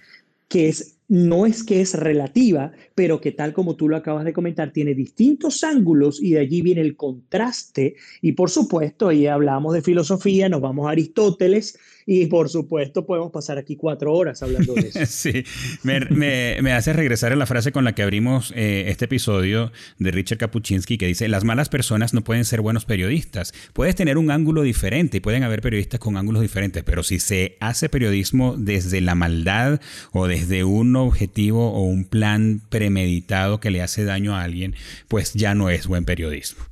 que 0.47 0.67
es 0.67 0.98
no 1.09 1.47
es 1.47 1.63
que 1.63 1.81
es 1.81 1.95
relativa, 1.95 2.71
pero 2.95 3.19
que 3.19 3.31
tal 3.31 3.51
como 3.51 3.75
tú 3.75 3.89
lo 3.89 3.97
acabas 3.97 4.23
de 4.25 4.31
comentar, 4.31 4.71
tiene 4.71 4.93
distintos 4.93 5.63
ángulos 5.63 6.21
y 6.21 6.31
de 6.33 6.39
allí 6.39 6.61
viene 6.61 6.81
el 6.81 6.95
contraste. 6.95 7.95
Y 8.21 8.33
por 8.33 8.51
supuesto, 8.51 9.09
ahí 9.09 9.25
hablamos 9.25 9.73
de 9.73 9.81
filosofía, 9.81 10.47
nos 10.49 10.61
vamos 10.61 10.87
a 10.87 10.91
Aristóteles 10.91 11.77
y 12.05 12.25
por 12.25 12.49
supuesto 12.49 13.05
podemos 13.05 13.31
pasar 13.31 13.57
aquí 13.57 13.75
cuatro 13.75 14.13
horas 14.13 14.41
hablando 14.41 14.73
de 14.73 14.87
eso. 14.87 14.99
sí, 15.05 15.43
me, 15.83 16.71
hace 16.73 16.93
regresar 16.93 17.31
a 17.31 17.35
la 17.35 17.45
frase 17.45 17.71
con 17.71 17.83
la 17.83 17.93
que 17.93 18.03
abrimos 18.03 18.53
eh, 18.55 18.85
este 18.87 19.05
episodio 19.05 19.71
de 19.97 20.11
Richard 20.11 20.37
Kapuczynski 20.37 20.97
que 20.97 21.07
dice, 21.07 21.27
las 21.27 21.43
malas 21.43 21.69
personas 21.69 22.13
no 22.13 22.23
pueden 22.23 22.45
ser 22.45 22.61
buenos 22.61 22.85
periodistas. 22.85 23.53
Puedes 23.73 23.95
tener 23.95 24.17
un 24.17 24.31
ángulo 24.31 24.61
diferente 24.61 25.17
y 25.17 25.19
pueden 25.19 25.43
haber 25.43 25.61
periodistas 25.61 25.99
con 25.99 26.17
ángulos 26.17 26.41
diferentes, 26.41 26.83
pero 26.83 27.03
si 27.03 27.19
se 27.19 27.57
hace 27.59 27.89
periodismo 27.89 28.55
desde 28.57 29.01
la 29.01 29.15
maldad 29.15 29.79
o 30.11 30.27
desde 30.27 30.63
un 30.63 30.98
objetivo 30.99 31.71
o 31.71 31.81
un 31.81 32.05
plan 32.05 32.61
premeditado 32.69 33.59
que 33.59 33.71
le 33.71 33.81
hace 33.81 34.03
daño 34.03 34.35
a 34.35 34.43
alguien, 34.43 34.75
pues 35.07 35.33
ya 35.33 35.55
no 35.55 35.69
es 35.69 35.87
buen 35.87 36.05
periodismo. 36.05 36.63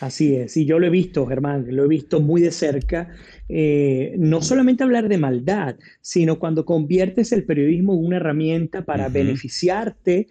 Así 0.00 0.34
es, 0.34 0.56
y 0.56 0.64
yo 0.64 0.78
lo 0.78 0.86
he 0.86 0.90
visto, 0.90 1.26
Germán, 1.26 1.66
lo 1.68 1.84
he 1.84 1.88
visto 1.88 2.22
muy 2.22 2.40
de 2.40 2.52
cerca 2.52 3.10
eh, 3.52 4.14
no 4.16 4.42
solamente 4.42 4.84
hablar 4.84 5.08
de 5.08 5.18
maldad, 5.18 5.74
sino 6.00 6.38
cuando 6.38 6.64
conviertes 6.64 7.32
el 7.32 7.42
periodismo 7.42 7.94
en 7.94 8.06
una 8.06 8.16
herramienta 8.18 8.84
para 8.84 9.08
beneficiarte 9.08 10.28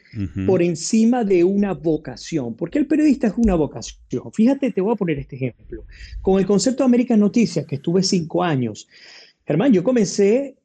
por 0.48 0.64
encima 0.64 1.26
de 1.26 1.44
una 1.44 1.74
vocación, 1.74 2.56
porque 2.56 2.80
el 2.80 2.88
periodista 2.88 3.28
es 3.28 3.34
una 3.36 3.56
vocación. 3.56 4.32
Fíjate, 4.32 4.72
te 4.72 4.80
voy 4.80 4.94
a 4.94 4.96
poner 4.96 5.20
este 5.20 5.36
ejemplo. 5.36 5.84
Con 6.22 6.40
el 6.40 6.46
concepto 6.46 6.84
de 6.84 6.88
América 6.88 7.18
Noticias, 7.18 7.66
que 7.66 7.76
estuve 7.76 8.04
cinco 8.04 8.42
años, 8.42 8.88
Germán, 9.46 9.74
yo 9.74 9.84
comencé 9.84 10.56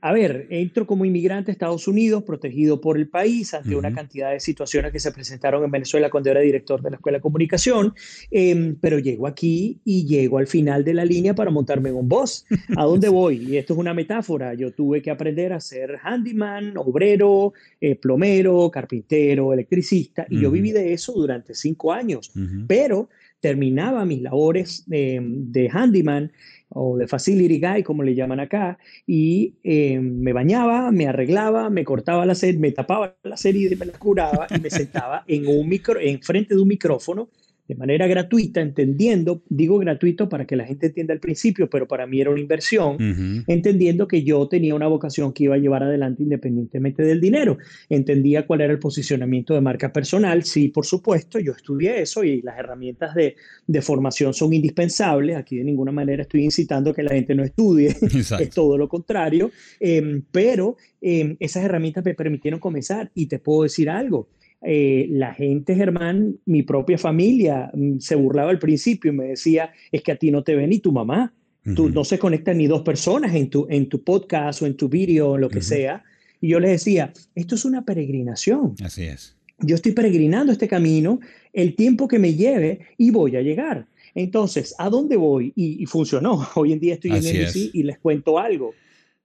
a 0.00 0.12
ver, 0.12 0.48
entro 0.50 0.86
como 0.86 1.04
inmigrante 1.04 1.50
a 1.50 1.52
Estados 1.52 1.86
Unidos, 1.86 2.24
protegido 2.24 2.80
por 2.80 2.98
el 2.98 3.08
país, 3.08 3.54
ante 3.54 3.76
una 3.76 3.92
cantidad 3.92 4.32
de 4.32 4.40
situaciones 4.40 4.92
que 4.92 4.98
se 4.98 5.12
presentaron 5.12 5.64
en 5.64 5.70
Venezuela 5.70 6.10
cuando 6.10 6.30
era 6.30 6.40
director 6.40 6.82
de 6.82 6.90
la 6.90 6.96
Escuela 6.96 7.18
de 7.18 7.22
Comunicación, 7.22 7.94
em, 8.30 8.76
pero 8.80 8.98
llego 8.98 9.26
aquí 9.26 9.80
y 9.84 10.04
llego 10.06 10.38
al 10.38 10.46
final 10.46 10.84
de 10.84 10.94
la 10.94 11.04
línea 11.04 11.34
para 11.34 11.50
montarme 11.50 11.90
en 11.90 11.96
un 11.96 12.08
bus. 12.08 12.44
¿A 12.76 12.84
dónde 12.84 13.08
voy? 13.08 13.52
Y 13.52 13.56
esto 13.56 13.74
es 13.74 13.78
una 13.78 13.94
metáfora. 13.94 14.54
Yo 14.54 14.72
tuve 14.72 15.00
que 15.00 15.10
aprender 15.10 15.52
a 15.52 15.60
ser 15.60 15.98
handyman, 16.02 16.76
obrero, 16.76 17.52
eh, 17.80 17.94
plomero, 17.94 18.70
carpintero, 18.70 19.52
electricista, 19.52 20.26
y 20.28 20.40
yo 20.40 20.50
viví 20.50 20.72
de 20.72 20.92
eso 20.92 21.12
durante 21.12 21.54
cinco 21.54 21.92
años, 21.92 22.32
pero 22.66 23.08
terminaba 23.40 24.04
mis 24.04 24.22
labores 24.22 24.84
de 24.86 25.68
handyman 25.72 26.30
o 26.74 26.96
de 26.96 27.06
facility 27.06 27.60
guy, 27.60 27.82
como 27.82 28.02
le 28.02 28.14
llaman 28.14 28.40
acá, 28.40 28.78
y 29.06 29.54
eh, 29.64 29.98
me 30.00 30.32
bañaba, 30.32 30.90
me 30.90 31.06
arreglaba, 31.06 31.70
me 31.70 31.84
cortaba 31.84 32.26
la 32.26 32.34
sed, 32.34 32.56
me 32.58 32.72
tapaba 32.72 33.16
la 33.22 33.36
serie 33.36 33.68
y 33.70 33.76
me 33.76 33.86
la 33.86 33.98
curaba 33.98 34.46
y 34.50 34.60
me 34.60 34.70
sentaba 34.70 35.24
en 35.26 35.46
un 35.46 35.68
micro, 35.68 36.00
en 36.00 36.20
frente 36.22 36.54
de 36.54 36.60
un 36.60 36.68
micrófono 36.68 37.28
de 37.72 37.78
manera 37.78 38.06
gratuita, 38.06 38.60
entendiendo, 38.60 39.42
digo 39.48 39.78
gratuito 39.78 40.28
para 40.28 40.46
que 40.46 40.56
la 40.56 40.66
gente 40.66 40.86
entienda 40.88 41.14
al 41.14 41.20
principio, 41.20 41.70
pero 41.70 41.88
para 41.88 42.06
mí 42.06 42.20
era 42.20 42.30
una 42.30 42.40
inversión, 42.40 42.98
entendiendo 43.46 44.06
que 44.06 44.22
yo 44.22 44.46
tenía 44.46 44.74
una 44.74 44.88
vocación 44.88 45.32
que 45.32 45.44
iba 45.44 45.54
a 45.54 45.58
llevar 45.58 45.82
adelante 45.82 46.22
independientemente 46.22 47.02
del 47.02 47.20
dinero. 47.20 47.56
Entendía 47.88 48.46
cuál 48.46 48.60
era 48.60 48.72
el 48.72 48.78
posicionamiento 48.78 49.54
de 49.54 49.62
marca 49.62 49.90
personal, 49.90 50.44
sí, 50.44 50.68
por 50.68 50.84
supuesto, 50.84 51.38
yo 51.38 51.52
estudié 51.52 52.02
eso 52.02 52.22
y 52.24 52.42
las 52.42 52.58
herramientas 52.58 53.14
de, 53.14 53.36
formación 53.80 54.34
son 54.34 54.52
indispensables. 54.52 55.36
Aquí 55.36 55.56
de 55.56 55.64
ninguna 55.64 55.92
manera 55.92 56.22
estoy 56.22 56.44
incitando 56.44 56.90
a 56.90 56.94
que 56.94 57.02
la 57.02 57.10
gente 57.10 57.34
no 57.34 57.42
estudie, 57.42 57.88
es 58.38 58.50
todo 58.50 58.76
lo 58.76 58.88
contrario, 58.88 59.50
em, 59.80 60.22
pero 60.30 60.76
em, 61.00 61.36
esas 61.40 61.64
herramientas 61.64 62.04
me 62.04 62.14
permitieron 62.14 62.60
comenzar 62.60 63.10
y 63.14 63.26
te 63.26 63.38
puedo 63.38 63.62
decir 63.62 63.88
algo 63.88 64.28
eh, 64.64 65.06
la 65.10 65.34
gente, 65.34 65.74
Germán, 65.74 66.38
mi 66.46 66.62
propia 66.62 66.96
familia, 66.96 67.70
mm, 67.74 67.98
se 67.98 68.14
burlaba 68.14 68.50
al 68.50 68.58
principio 68.58 69.12
y 69.12 69.16
me 69.16 69.24
decía, 69.26 69.72
es 69.90 70.02
que 70.02 70.12
a 70.12 70.16
ti 70.16 70.30
no 70.30 70.42
te 70.42 70.54
ve 70.54 70.66
ni 70.66 70.78
tu 70.78 70.92
mamá, 70.92 71.32
tú, 71.74 71.88
no 71.88 72.04
se 72.04 72.18
conectan 72.18 72.58
ni 72.58 72.66
dos 72.66 72.82
personas 72.82 73.34
en 73.34 73.50
tu, 73.50 73.66
en 73.70 73.88
tu 73.88 74.02
podcast 74.02 74.62
o 74.62 74.66
en 74.66 74.76
tu 74.76 74.88
vídeo 74.88 75.30
o 75.30 75.38
lo 75.38 75.48
que 75.48 75.62
sea. 75.62 76.02
Y 76.40 76.48
yo 76.48 76.60
les 76.60 76.72
decía, 76.72 77.12
esto 77.34 77.54
es 77.54 77.64
una 77.64 77.84
peregrinación. 77.84 78.74
Así 78.82 79.04
es. 79.04 79.36
Yo 79.60 79.76
estoy 79.76 79.92
peregrinando 79.92 80.52
este 80.52 80.66
camino 80.66 81.20
el 81.52 81.76
tiempo 81.76 82.08
que 82.08 82.18
me 82.18 82.34
lleve 82.34 82.80
y 82.98 83.10
voy 83.10 83.36
a 83.36 83.42
llegar. 83.42 83.86
Entonces, 84.14 84.74
¿a 84.78 84.90
dónde 84.90 85.16
voy? 85.16 85.52
Y, 85.54 85.86
funcionó. 85.86 86.46
Hoy 86.54 86.72
en 86.72 86.80
día 86.80 86.94
estoy 86.94 87.12
en 87.12 87.18
NBC 87.18 87.74
y 87.74 87.82
les 87.84 87.98
cuento 87.98 88.38
algo 88.38 88.74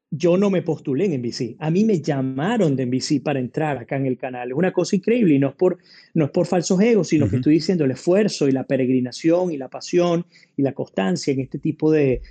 yo 0.10 0.38
no 0.38 0.50
me 0.50 0.62
postulé 0.62 1.06
en 1.06 1.22
NBC. 1.22 1.56
A 1.60 1.70
mí 1.70 1.84
me 1.84 2.02
llamaron 2.02 2.76
de 2.76 2.86
NBC 2.86 3.22
para 3.22 3.40
entrar 3.40 3.78
acá 3.78 3.98
en 3.98 4.06
el 4.06 4.18
canal. 4.18 4.50
Es 4.50 4.56
una 4.56 4.72
cosa 4.72 4.96
increíble 4.96 5.36
y 5.36 5.40
no 5.40 5.50
es 5.50 5.56
por, 5.56 5.80
no 6.14 6.26
es 6.26 6.32
por 6.32 6.48
falsos 6.48 6.80
egos, 6.82 7.10
sino 7.10 7.30
que 7.30 7.38
estoy 7.38 7.56
diciendo 7.56 7.84
el 7.84 7.92
esfuerzo 7.92 8.48
y 8.48 8.52
la 8.52 8.64
peregrinación 8.64 9.52
y 9.52 9.58
la 9.58 9.68
pasión 9.68 10.26
y 10.56 10.62
la 10.62 10.74
constancia 10.74 11.34
en 11.34 11.42
este 11.42 11.60
tipo 11.60 11.92
de, 11.92 12.22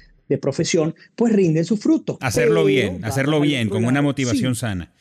profesión, 0.40 0.94
pues 1.14 1.32
rinden 1.32 1.64
su 1.64 1.76
fruto. 1.76 2.18
Hacerlo 2.20 2.64
bien, 2.64 3.04
hacerlo 3.04 3.40
bien, 3.40 3.68
con 3.68 3.84
una 3.84 4.02
motivación 4.02 4.56
sana. 4.56 4.92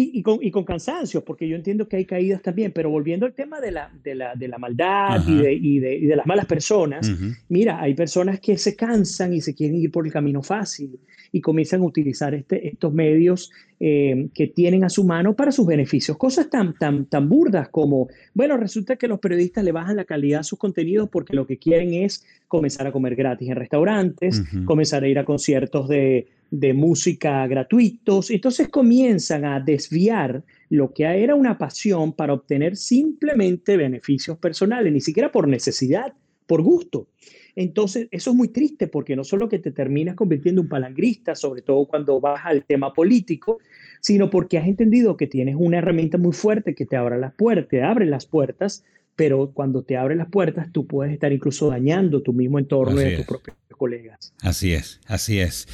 Y, 0.00 0.22
con, 0.22 0.38
y, 0.40 0.50
con, 0.50 0.64
cansancio, 0.64 1.24
porque 1.24 1.48
yo 1.48 1.56
entiendo 1.56 1.88
que 1.88 1.96
hay 1.96 2.04
caídas 2.04 2.40
también, 2.40 2.72
pero 2.72 2.88
volviendo 2.88 3.26
al 3.26 3.34
tema 3.34 3.60
de 3.60 3.72
la, 3.72 3.90
de 4.02 4.14
la, 4.14 4.34
de 4.34 4.46
la 4.46 4.58
maldad 4.58 5.26
y 5.26 5.36
de, 5.36 5.52
y, 5.52 5.78
de, 5.80 5.96
y 5.96 6.06
de, 6.06 6.16
las 6.16 6.26
malas 6.26 6.46
personas, 6.46 7.10
mira, 7.48 7.80
hay 7.80 7.94
personas 7.94 8.38
que 8.38 8.56
se 8.56 8.76
cansan 8.76 9.34
y 9.34 9.40
se 9.40 9.54
quieren 9.54 9.76
ir 9.76 9.90
por 9.90 10.06
el 10.06 10.12
camino 10.12 10.42
fácil 10.42 10.98
y 11.32 11.40
comienzan 11.40 11.80
a 11.82 11.84
utilizar 11.84 12.34
este, 12.34 12.68
estos 12.68 12.92
medios 12.92 13.50
eh, 13.80 14.28
que 14.34 14.48
tienen 14.48 14.84
a 14.84 14.88
su 14.88 15.04
mano 15.04 15.34
para 15.34 15.52
sus 15.52 15.66
beneficios. 15.66 16.16
Cosas 16.16 16.50
tan, 16.50 16.74
tan, 16.74 17.06
tan 17.06 17.28
burdas 17.28 17.68
como, 17.68 18.08
bueno, 18.34 18.56
resulta 18.56 18.96
que 18.96 19.08
los 19.08 19.20
periodistas 19.20 19.64
le 19.64 19.72
bajan 19.72 19.96
la 19.96 20.04
calidad 20.04 20.40
a 20.40 20.44
sus 20.44 20.58
contenidos 20.58 21.08
porque 21.10 21.34
lo 21.34 21.46
que 21.46 21.58
quieren 21.58 21.94
es 21.94 22.24
comenzar 22.48 22.86
a 22.86 22.92
comer 22.92 23.14
gratis 23.14 23.48
en 23.48 23.56
restaurantes, 23.56 24.42
comenzar 24.64 25.04
a 25.04 25.08
ir 25.08 25.18
a 25.18 25.24
conciertos 25.24 25.88
de, 25.88 26.26
de 26.50 26.72
música 26.72 27.46
gratuitos. 27.46 28.30
Entonces 28.30 28.68
comienzan 28.68 29.44
a 29.44 29.60
desviar 29.60 30.42
lo 30.70 30.92
que 30.92 31.04
era 31.04 31.34
una 31.34 31.58
pasión 31.58 32.12
para 32.12 32.32
obtener 32.32 32.76
simplemente 32.76 33.76
beneficios 33.76 34.38
personales, 34.38 34.92
ni 34.92 35.00
siquiera 35.00 35.30
por 35.30 35.46
necesidad, 35.46 36.14
por 36.46 36.62
gusto. 36.62 37.06
Entonces, 37.54 38.06
eso 38.12 38.30
es 38.30 38.36
muy 38.36 38.48
triste 38.48 38.86
porque 38.86 39.16
no 39.16 39.24
solo 39.24 39.48
que 39.48 39.58
te 39.58 39.72
terminas 39.72 40.14
convirtiendo 40.14 40.60
en 40.60 40.66
un 40.66 40.70
palangrista, 40.70 41.34
sobre 41.34 41.60
todo 41.60 41.86
cuando 41.86 42.20
vas 42.20 42.42
al 42.44 42.64
tema 42.64 42.94
político, 42.94 43.58
sino 44.00 44.30
porque 44.30 44.58
has 44.58 44.68
entendido 44.68 45.16
que 45.16 45.26
tienes 45.26 45.56
una 45.58 45.78
herramienta 45.78 46.18
muy 46.18 46.32
fuerte 46.32 46.76
que 46.76 46.86
te 46.86 46.96
abre 46.96 47.18
las 47.18 47.34
puertas, 47.34 47.68
te 47.68 47.82
abre 47.82 48.06
las 48.06 48.26
puertas, 48.26 48.84
pero 49.18 49.50
cuando 49.50 49.82
te 49.82 49.96
abre 49.96 50.14
las 50.14 50.28
puertas 50.28 50.70
tú 50.70 50.86
puedes 50.86 51.12
estar 51.12 51.32
incluso 51.32 51.68
dañando 51.68 52.22
tu 52.22 52.32
mismo 52.32 52.60
entorno 52.60 53.02
y 53.02 53.14
a 53.14 53.16
tus 53.16 53.26
propios 53.26 53.56
colegas. 53.76 54.32
Así 54.42 54.72
es, 54.72 55.00
así 55.08 55.40
es. 55.40 55.66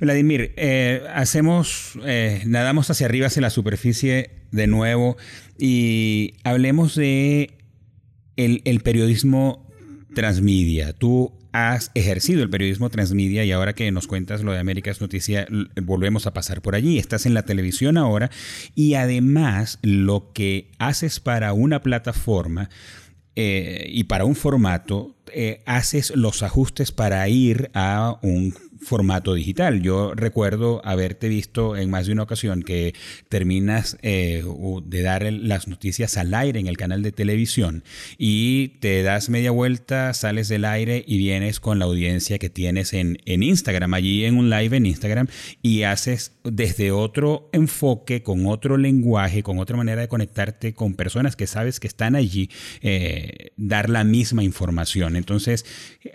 Vladimir, 0.00 0.52
eh, 0.56 1.02
hacemos, 1.14 1.98
eh, 2.04 2.42
nadamos 2.44 2.90
hacia 2.90 3.06
arriba, 3.06 3.28
hacia 3.28 3.40
la 3.40 3.48
superficie 3.48 4.42
de 4.52 4.66
nuevo 4.66 5.16
y 5.58 6.34
hablemos 6.44 6.94
de 6.94 7.56
el, 8.36 8.60
el 8.66 8.80
periodismo 8.80 9.66
transmedia. 10.14 10.92
Tú 10.92 11.32
has 11.52 11.90
ejercido 11.94 12.42
el 12.42 12.50
periodismo 12.50 12.90
transmedia 12.90 13.44
y 13.44 13.52
ahora 13.52 13.74
que 13.74 13.90
nos 13.90 14.06
cuentas 14.06 14.42
lo 14.42 14.52
de 14.52 14.58
Américas 14.58 15.00
Noticia, 15.00 15.46
volvemos 15.82 16.26
a 16.26 16.32
pasar 16.32 16.62
por 16.62 16.74
allí. 16.74 16.98
Estás 16.98 17.26
en 17.26 17.34
la 17.34 17.44
televisión 17.44 17.96
ahora 17.96 18.30
y 18.74 18.94
además 18.94 19.78
lo 19.82 20.32
que 20.32 20.70
haces 20.78 21.20
para 21.20 21.52
una 21.52 21.82
plataforma 21.82 22.70
eh, 23.36 23.86
y 23.88 24.04
para 24.04 24.24
un 24.24 24.34
formato, 24.34 25.16
eh, 25.32 25.62
haces 25.66 26.14
los 26.14 26.42
ajustes 26.42 26.92
para 26.92 27.26
ir 27.28 27.70
a 27.74 28.18
un 28.22 28.54
formato 28.80 29.34
digital. 29.34 29.82
Yo 29.82 30.14
recuerdo 30.14 30.80
haberte 30.84 31.28
visto 31.28 31.76
en 31.76 31.90
más 31.90 32.06
de 32.06 32.12
una 32.12 32.22
ocasión 32.22 32.62
que 32.62 32.94
terminas 33.28 33.98
eh, 34.02 34.42
de 34.84 35.02
dar 35.02 35.30
las 35.32 35.68
noticias 35.68 36.16
al 36.16 36.34
aire 36.34 36.60
en 36.60 36.66
el 36.66 36.76
canal 36.76 37.02
de 37.02 37.12
televisión 37.12 37.84
y 38.18 38.68
te 38.80 39.02
das 39.02 39.28
media 39.28 39.50
vuelta, 39.50 40.14
sales 40.14 40.48
del 40.48 40.64
aire 40.64 41.04
y 41.06 41.18
vienes 41.18 41.60
con 41.60 41.78
la 41.78 41.84
audiencia 41.84 42.38
que 42.38 42.50
tienes 42.50 42.92
en, 42.92 43.18
en 43.26 43.42
Instagram, 43.42 43.94
allí 43.94 44.24
en 44.24 44.38
un 44.38 44.50
live 44.50 44.76
en 44.76 44.86
Instagram 44.86 45.28
y 45.62 45.82
haces 45.82 46.32
desde 46.42 46.90
otro 46.90 47.50
enfoque, 47.52 48.22
con 48.22 48.46
otro 48.46 48.76
lenguaje, 48.76 49.42
con 49.42 49.58
otra 49.58 49.76
manera 49.76 50.00
de 50.00 50.08
conectarte 50.08 50.74
con 50.74 50.94
personas 50.94 51.36
que 51.36 51.46
sabes 51.46 51.80
que 51.80 51.86
están 51.86 52.16
allí, 52.16 52.50
eh, 52.80 53.52
dar 53.56 53.90
la 53.90 54.04
misma 54.04 54.42
información. 54.42 55.16
Entonces, 55.16 55.66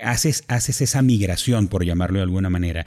haces, 0.01 0.43
haces 0.47 0.81
esa 0.81 1.01
migración, 1.01 1.67
por 1.67 1.85
llamarlo 1.85 2.17
de 2.17 2.23
alguna 2.23 2.49
manera 2.49 2.54
manera. 2.55 2.85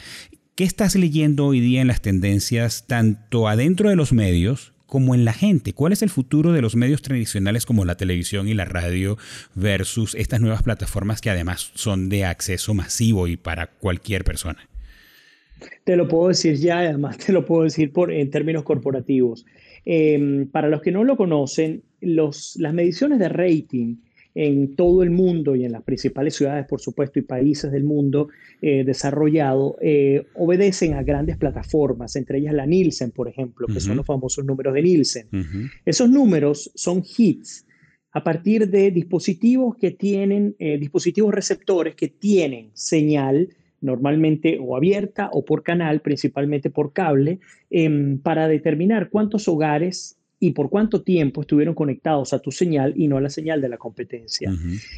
¿Qué 0.55 0.65
estás 0.65 0.97
leyendo 0.97 1.45
hoy 1.45 1.61
día 1.61 1.83
en 1.83 1.89
las 1.89 2.01
tendencias 2.01 2.87
tanto 2.87 3.49
adentro 3.49 3.91
de 3.91 3.97
los 3.97 4.15
medios 4.15 4.73
como 4.87 5.15
en 5.15 5.27
la 5.27 5.35
gente? 5.35 5.75
¿Cuál 5.75 5.93
es 5.93 6.01
el 6.03 6.09
futuro 6.09 6.53
de 6.53 6.63
los 6.63 6.75
medios 6.75 7.03
tradicionales 7.03 7.67
como 7.67 7.85
la 7.85 7.99
televisión 7.99 8.49
y 8.49 8.55
la 8.55 8.65
radio 8.65 9.19
versus 9.55 10.15
estas 10.15 10.41
nuevas 10.41 10.63
plataformas 10.63 11.21
que 11.21 11.29
además 11.29 11.71
son 11.75 12.09
de 12.09 12.25
acceso 12.25 12.73
masivo 12.73 13.29
y 13.29 13.37
para 13.37 13.67
cualquier 13.67 14.25
persona? 14.25 14.59
Te 15.85 15.97
lo 15.97 16.09
puedo 16.09 16.29
decir 16.29 16.57
ya, 16.57 16.79
además 16.79 17.19
te 17.19 17.33
lo 17.33 17.45
puedo 17.45 17.65
decir 17.65 17.93
por, 17.93 18.11
en 18.11 18.31
términos 18.31 18.63
corporativos. 18.63 19.45
Em, 19.85 20.49
para 20.49 20.69
los 20.69 20.81
que 20.81 20.93
no 20.93 21.05
lo 21.05 21.17
conocen, 21.17 21.83
las 22.01 22.57
mediciones 22.73 23.19
de 23.19 23.29
rating 23.29 23.97
en 24.41 24.77
todo 24.77 25.03
el 25.03 25.11
mundo 25.11 25.57
y 25.57 25.65
en 25.65 25.73
las 25.73 25.83
principales 25.83 26.37
ciudades, 26.37 26.65
por 26.65 26.81
supuesto, 26.81 27.19
y 27.19 27.23
países 27.23 27.73
del 27.73 27.83
mundo 27.83 28.29
eh, 28.63 28.85
desarrollado, 28.85 29.77
eh, 29.81 30.27
obedecen 30.35 30.95
a 30.95 31.03
grandes 31.03 31.37
plataformas, 31.37 32.15
entre 32.15 32.39
ellas 32.39 32.55
la 32.55 32.65
Nielsen, 32.65 33.11
por 33.11 33.27
ejemplo, 33.27 33.67
que 33.67 33.81
son 33.81 33.97
los 33.97 34.07
famosos 34.07 34.45
números 34.45 34.75
de 34.75 34.83
Nielsen. 34.83 35.27
Esos 35.85 36.09
números 36.09 36.71
son 36.77 37.03
hits 37.03 37.67
a 38.13 38.23
partir 38.23 38.69
de 38.69 38.93
dispositivos 38.93 39.77
que 39.77 39.91
tienen, 39.91 40.55
eh, 40.61 40.79
dispositivos 40.79 41.35
receptores 41.35 41.97
que 41.97 42.07
tienen 42.07 42.71
señal 42.75 43.49
normalmente 43.81 44.59
o 44.61 44.77
abierta 44.77 45.31
o 45.33 45.45
por 45.45 45.65
canal, 45.65 46.01
principalmente 46.01 46.71
por 46.71 46.93
cable, 46.93 47.41
em, 47.71 48.19
para 48.19 48.47
determinar 48.47 49.11
cuántos 49.11 49.49
hogares 49.49 50.18
y 50.41 50.53
por 50.53 50.71
cuánto 50.71 51.03
tiempo 51.03 51.41
estuvieron 51.41 51.75
conectados 51.75 52.33
a 52.33 52.39
tu 52.39 52.51
señal 52.51 52.95
y 52.97 53.09
no 53.09 53.17
a 53.17 53.21
la 53.21 53.31
señal 53.31 53.61
de 53.61 53.69
la 53.69 53.77
competencia. 53.77 54.53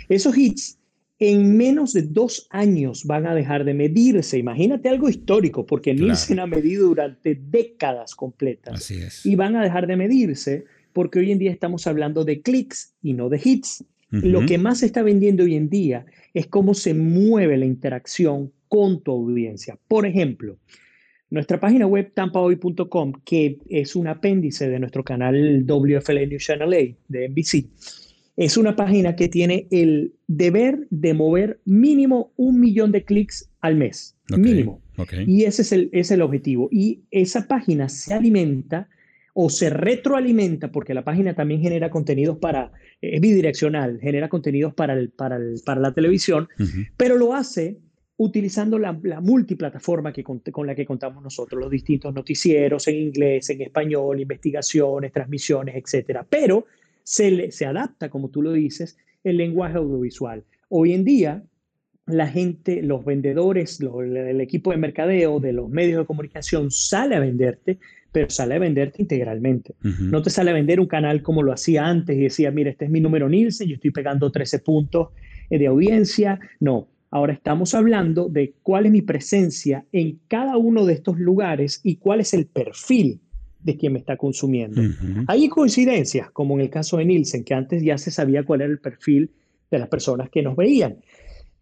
Esos 0.08 0.36
hits 0.36 0.78
en 1.20 1.56
menos 1.56 1.92
de 1.92 2.02
dos 2.02 2.46
años 2.50 3.04
van 3.04 3.26
a 3.26 3.34
dejar 3.34 3.64
de 3.64 3.74
medirse. 3.74 4.38
Imagínate 4.38 4.88
algo 4.88 5.08
histórico, 5.08 5.66
porque 5.66 5.92
Nielsen 5.94 6.40
ha 6.40 6.46
medido 6.46 6.88
durante 6.88 7.34
décadas 7.34 8.14
completas. 8.14 8.90
Y 9.24 9.34
van 9.34 9.54
a 9.54 9.62
dejar 9.62 9.86
de 9.86 9.96
medirse 9.96 10.64
porque 10.92 11.18
hoy 11.20 11.30
en 11.30 11.38
día 11.38 11.52
estamos 11.52 11.86
hablando 11.86 12.24
de 12.24 12.40
clics 12.40 12.94
y 13.02 13.12
no 13.12 13.28
de 13.28 13.40
hits. 13.42 13.84
Lo 14.10 14.44
que 14.44 14.58
más 14.58 14.78
se 14.78 14.86
está 14.86 15.02
vendiendo 15.02 15.44
hoy 15.44 15.54
en 15.54 15.68
día 15.68 16.04
es 16.34 16.46
cómo 16.48 16.74
se 16.74 16.94
mueve 16.94 17.56
la 17.56 17.66
interacción 17.66 18.50
con 18.66 19.02
tu 19.02 19.12
audiencia. 19.12 19.78
Por 19.86 20.04
ejemplo, 20.04 20.58
nuestra 21.30 21.60
página 21.60 21.86
web 21.86 22.12
tampahoy.com, 22.12 23.12
que 23.24 23.58
es 23.68 23.96
un 23.96 24.08
apéndice 24.08 24.68
de 24.68 24.78
nuestro 24.78 25.04
canal 25.04 25.64
WFL 25.64 26.28
News 26.28 26.44
Channel 26.44 26.72
A 26.72 26.96
de 27.08 27.28
NBC, 27.28 27.66
es 28.36 28.56
una 28.56 28.74
página 28.74 29.16
que 29.16 29.28
tiene 29.28 29.66
el 29.70 30.14
deber 30.26 30.86
de 30.90 31.14
mover 31.14 31.60
mínimo 31.64 32.32
un 32.36 32.58
millón 32.58 32.90
de 32.90 33.04
clics 33.04 33.50
al 33.60 33.76
mes. 33.76 34.16
Mínimo. 34.36 34.80
Y 35.26 35.44
ese 35.44 35.62
es, 35.62 35.72
el, 35.72 35.90
es 35.92 36.10
el 36.10 36.22
objetivo. 36.22 36.68
Y 36.70 37.02
esa 37.10 37.46
página 37.46 37.88
se 37.88 38.14
alimenta 38.14 38.88
o 39.34 39.50
se 39.50 39.70
retroalimenta, 39.70 40.72
porque 40.72 40.94
la 40.94 41.04
página 41.04 41.34
también 41.34 41.60
genera 41.60 41.90
contenidos 41.90 42.38
para, 42.38 42.72
es 43.00 43.20
bidireccional, 43.20 43.98
genera 44.00 44.28
contenidos 44.28 44.74
para, 44.74 44.94
el, 44.94 45.10
para, 45.10 45.38
para 45.64 45.80
la 45.80 45.94
televisión, 45.94 46.48
pero 46.96 47.16
lo 47.16 47.34
hace 47.34 47.78
utilizando 48.22 48.78
la, 48.78 48.92
multiplataforma 48.92 50.12
que, 50.12 50.22
con, 50.22 50.42
la 50.66 50.74
que 50.74 50.84
contamos 50.84 51.22
nosotros, 51.22 51.58
los 51.58 51.70
distintos 51.70 52.12
noticieros 52.12 52.86
en 52.88 52.96
inglés, 52.96 53.48
en 53.48 53.62
español, 53.62 54.20
investigaciones, 54.20 55.10
transmisiones, 55.10 55.74
etc. 55.74 56.20
Pero 56.28 56.66
se, 57.02 57.50
se 57.50 57.64
adapta, 57.64 58.10
como 58.10 58.28
tú 58.28 58.42
lo 58.42 58.52
dices, 58.52 58.98
el 59.24 59.38
lenguaje 59.38 59.78
audiovisual. 59.78 60.44
Hoy 60.68 60.92
en 60.92 61.04
día, 61.04 61.42
la 62.04 62.26
gente, 62.26 62.82
los 62.82 63.06
vendedores, 63.06 63.80
el 63.80 64.40
equipo 64.42 64.70
de 64.70 64.76
mercadeo 64.76 65.40
de 65.40 65.54
los 65.54 65.70
medios 65.70 66.00
de 66.00 66.06
comunicación 66.06 66.70
sale 66.70 67.16
a 67.16 67.20
venderte, 67.20 67.78
pero 68.12 68.28
sale 68.28 68.56
a 68.56 68.58
venderte 68.58 69.00
integralmente. 69.00 69.76
No 69.80 70.20
te 70.20 70.28
sale 70.28 70.50
a 70.50 70.54
vender 70.54 70.78
un 70.78 70.88
canal 70.88 71.22
como 71.22 71.42
lo 71.42 71.54
hacía 71.54 71.86
antes 71.86 72.18
y 72.18 72.20
decía, 72.24 72.50
mira, 72.50 72.68
este 72.68 72.84
es 72.84 72.90
mi 72.90 73.00
número 73.00 73.30
Nielsen, 73.30 73.66
yo 73.66 73.76
estoy 73.76 73.92
pegando 73.92 74.30
13 74.30 74.58
puntos 74.58 75.08
de 75.48 75.66
audiencia. 75.66 76.38
No, 76.58 76.86
Ahora 77.10 77.32
estamos 77.32 77.74
hablando 77.74 78.28
de 78.28 78.54
cuál 78.62 78.86
es 78.86 78.92
mi 78.92 79.02
presencia 79.02 79.84
en 79.92 80.20
cada 80.28 80.56
uno 80.56 80.86
de 80.86 80.92
estos 80.92 81.18
lugares 81.18 81.80
y 81.82 81.96
cuál 81.96 82.20
es 82.20 82.34
el 82.34 82.46
perfil 82.46 83.20
de 83.58 83.76
quien 83.76 83.92
me 83.92 83.98
está 83.98 84.16
consumiendo. 84.16 84.80
Hay 85.26 85.48
coincidencias, 85.48 86.30
como 86.30 86.54
en 86.54 86.60
el 86.60 86.70
caso 86.70 86.98
de 86.98 87.04
Nielsen, 87.04 87.44
que 87.44 87.54
antes 87.54 87.82
ya 87.82 87.98
se 87.98 88.10
sabía 88.10 88.44
cuál 88.44 88.62
era 88.62 88.70
el 88.70 88.78
perfil 88.78 89.30
de 89.70 89.78
las 89.78 89.88
personas 89.88 90.30
que 90.30 90.42
nos 90.42 90.56
veían. 90.56 90.98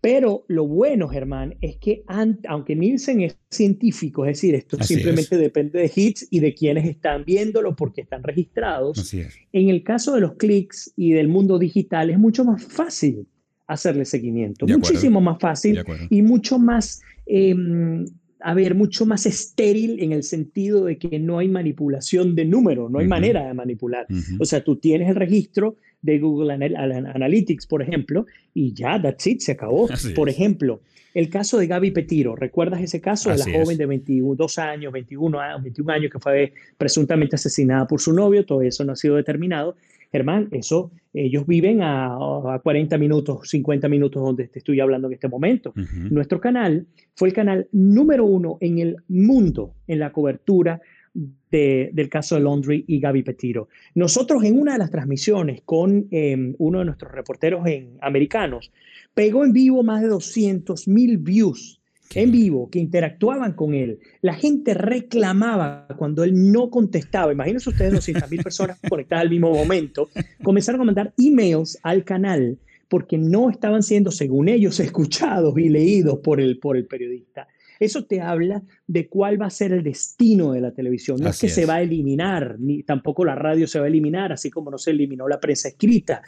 Pero 0.01 0.45
lo 0.47 0.67
bueno, 0.67 1.09
Germán, 1.09 1.57
es 1.61 1.77
que 1.77 2.05
aunque 2.07 2.77
Nielsen 2.77 3.23
es 3.23 3.37
científico, 3.51 4.27
es 4.27 4.37
decir, 4.37 4.55
esto 4.55 4.81
simplemente 4.83 5.37
depende 5.37 5.81
de 5.81 5.91
hits 5.93 6.29
y 6.31 6.39
de 6.39 6.55
quienes 6.55 6.87
están 6.87 7.25
viéndolo 7.25 7.75
porque 7.75 8.03
están 8.03 8.23
registrados, 8.23 9.13
en 9.13 9.69
el 9.69 9.83
caso 9.83 10.15
de 10.15 10.21
los 10.21 10.35
clics 10.35 10.93
y 10.95 11.13
del 11.13 11.27
mundo 11.27 11.59
digital 11.59 12.11
es 12.11 12.19
mucho 12.19 12.45
más 12.45 12.63
fácil 12.63 13.27
hacerle 13.69 14.05
seguimiento. 14.07 14.67
Muchísimo 14.67 15.21
más 15.21 15.39
fácil 15.39 15.85
y 16.11 16.23
mucho 16.23 16.59
más, 16.59 17.03
em, 17.27 18.07
a 18.41 18.55
ver, 18.55 18.75
mucho 18.75 19.07
más 19.07 19.27
estéril 19.27 20.03
en 20.03 20.13
el 20.13 20.23
sentido 20.23 20.87
de 20.87 20.99
que 20.99 21.19
no 21.19 21.39
hay 21.39 21.49
manipulación 21.49 22.35
de 22.35 22.47
números, 22.47 22.91
no 22.91 22.99
hay 22.99 23.07
manera 23.07 23.47
de 23.47 23.55
manipular. 23.55 24.07
O 24.41 24.45
sea, 24.45 24.65
tú 24.65 24.77
tienes 24.77 25.09
el 25.09 25.17
registro 25.17 25.77
de 26.01 26.19
Google 26.19 26.53
Analytics, 26.55 27.67
por 27.67 27.83
ejemplo, 27.83 28.27
y 28.55 28.73
ya, 28.73 29.01
that's 29.01 29.27
it, 29.27 29.41
se 29.41 29.53
acabó. 29.53 29.89
por 30.17 30.29
ejemplo, 30.29 30.81
el 31.13 31.29
caso 31.29 31.59
de 31.59 31.67
Gaby 31.67 31.91
Petiro, 31.91 32.37
¿recuerdas 32.37 32.81
ese 32.81 33.01
caso 33.01 33.31
de 33.31 33.39
la 33.39 33.45
joven 33.45 33.77
de 33.77 33.87
22 33.87 34.59
años, 34.59 34.93
21, 34.93 35.39
21 35.63 35.93
años 35.93 36.13
que 36.13 36.19
fue 36.19 36.53
presuntamente 36.79 37.37
asesinada 37.37 37.87
por 37.87 38.01
su 38.01 38.15
novio? 38.15 38.47
Todo 38.47 38.63
eso 38.63 38.85
no 38.85 38.93
ha 38.93 38.97
sido 38.97 39.17
determinado. 39.17 39.77
Germán, 40.11 40.49
eso, 40.53 40.91
ellos 41.13 41.47
viven 41.47 41.81
a, 41.83 42.61
40 42.63 42.99
minutos, 42.99 43.49
50 43.49 43.89
minutos 43.89 44.23
donde 44.23 44.49
te 44.49 44.61
estoy 44.61 44.81
hablando 44.81 45.09
en 45.09 45.15
este 45.15 45.29
momento. 45.29 45.73
Nuestro 46.11 46.41
canal 46.41 46.87
fue 47.15 47.29
el 47.29 47.35
canal 47.35 47.69
número 47.73 48.25
uno 48.25 48.59
en 48.61 48.79
el 48.79 48.97
mundo 49.09 49.75
en 49.87 49.99
la 49.99 50.13
cobertura 50.13 50.81
del 51.51 52.09
caso 52.09 52.37
de 52.37 52.43
Laundry 52.43 52.85
y 52.87 53.01
Gaby 53.01 53.23
Petiro. 53.23 53.69
Nosotros 53.95 54.45
en 54.45 54.59
una 54.59 54.75
de 54.75 54.79
las 54.79 54.91
transmisiones 54.91 55.63
con 55.65 56.07
em, 56.11 56.55
uno 56.59 56.81
de 56.81 56.85
nuestros 56.85 57.11
reporteros 57.13 57.67
en, 57.67 57.97
americanos, 58.01 58.71
pegó 59.15 59.45
en 59.45 59.53
vivo 59.53 59.83
más 59.83 60.03
de 60.03 60.09
200 60.09 60.87
mil 60.87 61.19
views 61.19 61.78
en 62.15 62.33
vivo 62.33 62.69
que 62.71 62.79
interactuaban 62.79 63.53
con 63.53 63.75
él. 63.75 63.99
La 64.23 64.35
gente 64.35 64.75
reclamaba 64.75 65.87
cuando 65.97 66.25
él 66.25 66.51
no 66.51 66.71
contestaba. 66.71 67.33
Imagínense 67.33 67.71
ustedes 67.71 67.93
200 67.93 68.31
mil 68.31 68.43
personas 68.43 68.79
conectadas 68.89 69.23
al 69.23 69.31
mismo 69.31 69.53
momento. 69.53 70.09
Comenzaron 70.43 70.81
a 70.81 70.85
mandar 70.85 71.13
emails 71.19 71.79
al 71.83 72.05
canal 72.05 72.59
porque 72.89 73.19
no 73.19 73.51
estaban 73.51 73.83
siendo, 73.83 74.11
según 74.11 74.49
ellos, 74.49 74.81
escuchados 74.81 75.57
y 75.59 75.69
leídos 75.69 76.19
por 76.21 76.41
el, 76.41 76.59
por 76.59 76.77
el 76.77 76.87
periodista. 76.87 77.49
Eso 77.81 78.05
te 78.05 78.21
habla 78.21 78.63
de 78.87 79.09
cuál 79.09 79.41
va 79.41 79.47
a 79.47 79.51
ser 79.51 79.73
el 79.73 79.85
destino 79.85 80.53
de 80.53 80.61
la 80.61 80.73
televisión. 80.73 81.19
No 81.21 81.31
es 81.31 81.39
que 81.39 81.49
se 81.49 81.65
va 81.65 81.77
a 81.77 81.83
eliminar, 81.83 82.57
ni 82.59 82.83
tampoco 82.83 83.25
la 83.25 83.37
radio 83.37 83.69
se 83.69 83.79
va 83.79 83.85
a 83.85 83.89
eliminar, 83.89 84.33
así 84.33 84.51
como 84.51 84.71
no 84.71 84.79
se 84.79 84.91
eliminó 84.91 85.29
la 85.29 85.39
prensa 85.39 85.69
escrita 85.69 86.23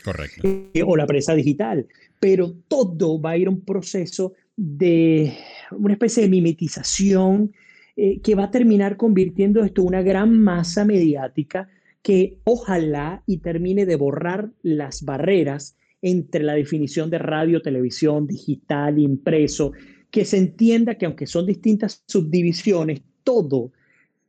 eh, 0.45 0.83
o 0.87 0.97
la 0.97 1.07
prensa 1.07 1.35
digital. 1.35 1.87
Pero 2.21 2.55
todo 2.69 3.21
va 3.21 3.31
a 3.31 3.37
ir 3.37 3.49
a 3.49 3.51
un 3.51 3.63
proceso 3.63 4.35
de 4.63 5.33
una 5.71 5.95
especie 5.95 6.23
de 6.23 6.29
mimetización 6.29 7.53
eh, 7.97 8.21
que 8.21 8.35
va 8.35 8.45
a 8.45 8.51
terminar 8.51 8.99
convirtiendo 8.99 9.65
esto 9.65 9.81
en 9.81 9.89
una 9.89 10.03
gran 10.03 10.39
masa 10.39 10.85
mediática 10.85 11.71
que 12.03 12.37
ojalá 12.45 13.23
y 13.27 13.39
termine 13.39 13.87
de 13.87 13.97
borrar 13.97 14.51
las 14.63 15.03
barreras 15.03 15.79
entre 16.03 16.43
la 16.45 16.53
definición 16.53 17.09
de 17.09 17.19
radio, 17.19 17.63
televisión, 17.63 18.27
digital, 18.27 18.99
impreso, 18.99 19.73
que 20.11 20.27
se 20.27 20.37
entienda 20.37 20.97
que 20.97 21.07
aunque 21.07 21.27
son 21.27 21.47
distintas 21.47 22.05
subdivisiones, 22.07 23.01
todo 23.25 23.73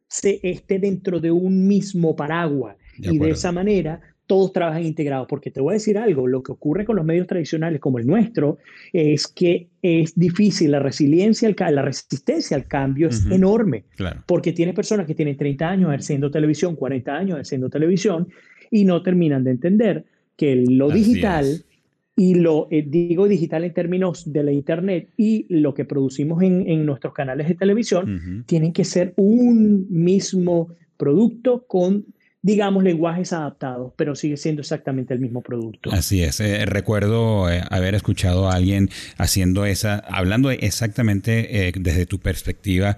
se 0.08 0.40
esté 0.44 0.80
dentro 0.80 1.20
de 1.20 1.32
un 1.32 1.68
mismo 1.68 2.16
paraguas. 2.16 2.78
Y 2.98 3.18
de 3.18 3.32
esa 3.32 3.52
manera 3.52 4.00
todos 4.32 4.54
trabajan 4.54 4.86
integrados, 4.86 5.28
porque 5.28 5.52
te 5.52 5.60
voy 5.60 5.72
a 5.72 5.74
decir 5.74 5.98
algo, 5.98 6.26
lo 6.26 6.42
que 6.42 6.54
ocurre 6.54 6.86
con 6.86 6.96
los 6.96 7.04
medios 7.04 7.28
tradicionales 7.28 7.82
como 7.82 8.00
el 8.00 8.08
nuestro 8.08 8.60
es 8.94 9.28
que 9.28 9.68
es 9.82 10.18
difícil, 10.18 10.72
la 10.72 10.80
resiliencia, 10.80 11.54
la 11.70 11.82
resistencia 11.82 12.56
al 12.56 12.66
cambio 12.66 13.10
es 13.10 13.26
enorme, 13.30 13.84
porque 14.26 14.54
tienes 14.54 14.74
personas 14.74 15.06
que 15.06 15.16
tienen 15.16 15.36
30 15.36 15.70
años 15.70 15.92
haciendo 15.92 16.32
televisión, 16.32 16.78
40 16.78 17.14
años 17.14 17.40
haciendo 17.40 17.70
televisión 17.70 18.30
y 18.70 18.86
no 18.86 19.04
terminan 19.04 19.44
de 19.44 19.52
entender 19.52 20.06
que 20.38 20.64
lo 20.66 20.90
digital 20.90 21.66
y 22.16 22.36
lo 22.36 22.70
eh, 22.72 22.86
digo 22.88 23.28
digital 23.28 23.66
en 23.66 23.74
términos 23.74 24.32
de 24.32 24.44
la 24.46 24.54
internet 24.54 25.10
y 25.18 25.46
lo 25.50 25.74
que 25.74 25.84
producimos 25.84 26.42
en, 26.42 26.86
nuestros 26.86 27.14
canales 27.14 27.50
de 27.50 27.56
televisión 27.56 28.46
tienen 28.46 28.72
que 28.72 28.86
ser 28.86 29.14
un 29.18 29.88
mismo 29.90 30.70
producto 30.96 31.66
con 31.68 32.06
digamos, 32.44 32.84
lenguajes 32.84 33.34
adaptados, 33.34 33.94
pero 33.96 34.16
sigue 34.16 34.38
siendo 34.38 34.62
exactamente 34.62 35.14
el 35.14 35.20
mismo 35.20 35.42
producto. 35.42 35.92
Así 35.92 36.24
es. 36.24 36.40
Eh, 36.40 36.66
recuerdo 36.66 37.50
eh, 37.52 37.64
haber 37.70 37.94
escuchado 37.94 38.50
a 38.50 38.56
alguien 38.56 38.90
haciendo 39.18 39.66
esa, 39.66 40.00
hablando 40.10 40.50
exactamente 40.50 41.68
eh, 41.68 41.74
desde 41.76 42.06
tu 42.06 42.20
perspectiva, 42.20 42.98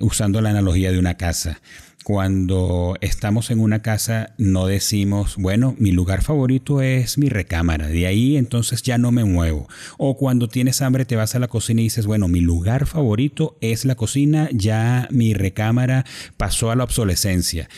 usando 0.00 0.40
la 0.40 0.50
analogía 0.50 0.92
de 0.92 0.98
una 0.98 1.14
casa 1.14 1.60
cuando 2.04 2.96
estamos 3.02 3.50
en 3.50 3.60
una 3.60 3.82
casa 3.82 4.32
no 4.38 4.66
decimos, 4.66 5.36
bueno, 5.36 5.74
mi 5.78 5.92
lugar 5.92 6.22
favorito 6.22 6.80
es 6.80 7.18
mi 7.18 7.28
recámara, 7.28 7.88
de 7.88 8.06
ahí 8.06 8.36
entonces 8.36 8.82
ya 8.82 8.98
no 8.98 9.12
me 9.12 9.24
muevo. 9.24 9.68
O 9.98 10.16
cuando 10.16 10.48
tienes 10.48 10.80
hambre 10.80 11.04
te 11.04 11.16
vas 11.16 11.34
a 11.34 11.38
la 11.38 11.48
cocina 11.48 11.82
y 11.82 11.84
dices, 11.84 12.06
bueno, 12.06 12.26
mi 12.26 12.40
lugar 12.40 12.86
favorito 12.86 13.56
es 13.60 13.84
la 13.84 13.96
cocina, 13.96 14.48
ya 14.52 15.08
mi 15.10 15.34
recámara 15.34 16.04
pasó 16.36 16.70
a 16.70 16.76
la 16.76 16.84
obsolescencia. 16.84 17.68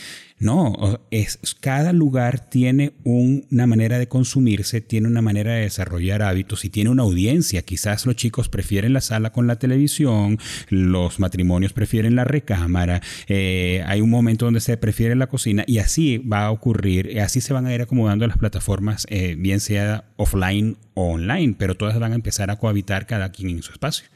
No, 0.43 0.99
es, 1.09 1.39
cada 1.61 1.93
lugar 1.93 2.49
tiene 2.49 2.91
una 3.05 3.65
manera 3.65 3.97
de 3.97 4.09
consumirse, 4.09 4.81
tiene 4.81 5.07
una 5.07 5.21
manera 5.21 5.53
de 5.53 5.61
desarrollar 5.61 6.21
hábitos 6.21 6.65
y 6.65 6.69
tiene 6.69 6.89
una 6.89 7.03
audiencia. 7.03 7.61
Quizás 7.61 8.05
los 8.05 8.17
chicos 8.17 8.49
prefieren 8.49 8.91
la 8.91 8.99
sala 8.99 9.31
con 9.31 9.47
la 9.47 9.55
televisión, 9.55 10.37
los 10.67 11.21
matrimonios 11.21 11.71
prefieren 11.71 12.17
la 12.17 12.25
recámara, 12.25 13.01
eh, 13.29 13.85
hay 13.87 14.01
un 14.01 14.09
momento 14.09 14.43
donde 14.43 14.59
se 14.59 14.75
prefiere 14.75 15.15
la 15.15 15.27
cocina 15.27 15.63
y 15.65 15.77
así 15.77 16.17
va 16.17 16.43
a 16.47 16.51
ocurrir, 16.51 17.21
así 17.21 17.39
se 17.39 17.53
van 17.53 17.65
a 17.65 17.73
ir 17.73 17.81
acomodando 17.81 18.27
las 18.27 18.37
plataformas, 18.37 19.07
eh, 19.09 19.35
bien 19.39 19.61
sea 19.61 20.03
offline 20.17 20.75
o 20.93 21.13
online, 21.13 21.55
pero 21.57 21.75
todas 21.75 21.97
van 21.99 22.11
a 22.11 22.15
empezar 22.15 22.51
a 22.51 22.57
cohabitar 22.57 23.07
cada 23.07 23.31
quien 23.31 23.49
en 23.49 23.63
su 23.63 23.71
espacio. 23.71 24.07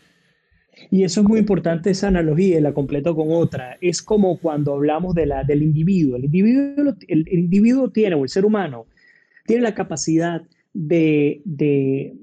Y 0.90 1.04
eso 1.04 1.22
es 1.22 1.28
muy 1.28 1.40
importante, 1.40 1.90
esa 1.90 2.08
analogía, 2.08 2.58
y 2.58 2.62
la 2.62 2.74
completo 2.74 3.16
con 3.16 3.28
otra. 3.32 3.78
Es 3.82 4.02
como 4.02 4.40
cuando 4.40 4.74
hablamos 4.74 5.16
de 5.16 5.26
la, 5.26 5.44
del 5.44 5.64
individuo. 5.64 6.16
El 6.16 6.26
individuo, 6.26 6.96
el, 7.08 7.28
individuo 7.28 7.90
tiene, 7.90 8.16
o 8.16 8.24
el 8.24 8.30
ser 8.30 8.46
humano, 8.46 8.86
tiene 9.46 9.64
la 9.64 9.76
capacidad 9.76 10.42
de, 10.74 11.42
de, 11.44 12.16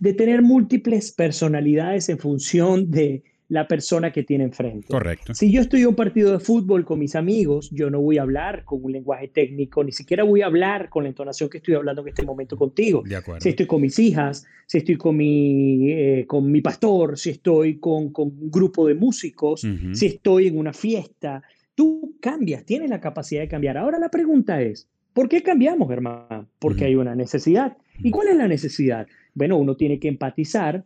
de 0.00 0.12
tener 0.12 0.42
múltiples 0.42 1.12
personalidades 1.12 2.08
en 2.08 2.18
función 2.18 2.90
de, 2.90 3.22
la 3.48 3.68
persona 3.68 4.12
que 4.12 4.24
tiene 4.24 4.44
enfrente. 4.44 4.88
Correcto. 4.88 5.34
Si 5.34 5.52
yo 5.52 5.60
estoy 5.60 5.82
en 5.82 5.88
un 5.88 5.94
partido 5.94 6.32
de 6.32 6.40
fútbol 6.40 6.84
con 6.84 6.98
mis 6.98 7.14
amigos, 7.14 7.70
yo 7.70 7.90
no 7.90 8.00
voy 8.00 8.18
a 8.18 8.22
hablar 8.22 8.64
con 8.64 8.82
un 8.82 8.92
lenguaje 8.92 9.28
técnico, 9.28 9.84
ni 9.84 9.92
siquiera 9.92 10.24
voy 10.24 10.42
a 10.42 10.46
hablar 10.46 10.88
con 10.88 11.04
la 11.04 11.10
entonación 11.10 11.48
que 11.48 11.58
estoy 11.58 11.74
hablando 11.74 12.02
en 12.02 12.08
este 12.08 12.24
momento 12.24 12.56
contigo. 12.56 13.02
De 13.06 13.16
acuerdo. 13.16 13.40
Si 13.40 13.50
estoy 13.50 13.66
con 13.66 13.80
mis 13.82 13.98
hijas, 13.98 14.46
si 14.66 14.78
estoy 14.78 14.96
con 14.96 15.16
mi, 15.16 15.92
eh, 15.92 16.24
con 16.26 16.50
mi 16.50 16.60
pastor, 16.60 17.16
si 17.16 17.30
estoy 17.30 17.78
con, 17.78 18.10
con 18.10 18.28
un 18.28 18.50
grupo 18.50 18.86
de 18.86 18.94
músicos, 18.94 19.66
si 19.92 20.06
estoy 20.06 20.48
en 20.48 20.58
una 20.58 20.72
fiesta, 20.72 21.42
tú 21.76 22.16
cambias, 22.20 22.64
tienes 22.64 22.90
la 22.90 23.00
capacidad 23.00 23.42
de 23.42 23.48
cambiar. 23.48 23.78
Ahora 23.78 23.98
la 24.00 24.08
pregunta 24.08 24.60
es, 24.60 24.88
¿por 25.12 25.28
qué 25.28 25.42
cambiamos, 25.42 25.88
Germán? 25.88 26.48
Porque 26.58 26.86
hay 26.86 26.96
una 26.96 27.14
necesidad. 27.14 27.76
¿Y 28.02 28.10
cuál 28.10 28.28
es 28.28 28.36
la 28.36 28.48
necesidad? 28.48 29.06
Bueno, 29.34 29.56
uno 29.56 29.76
tiene 29.76 30.00
que 30.00 30.08
empatizar 30.08 30.84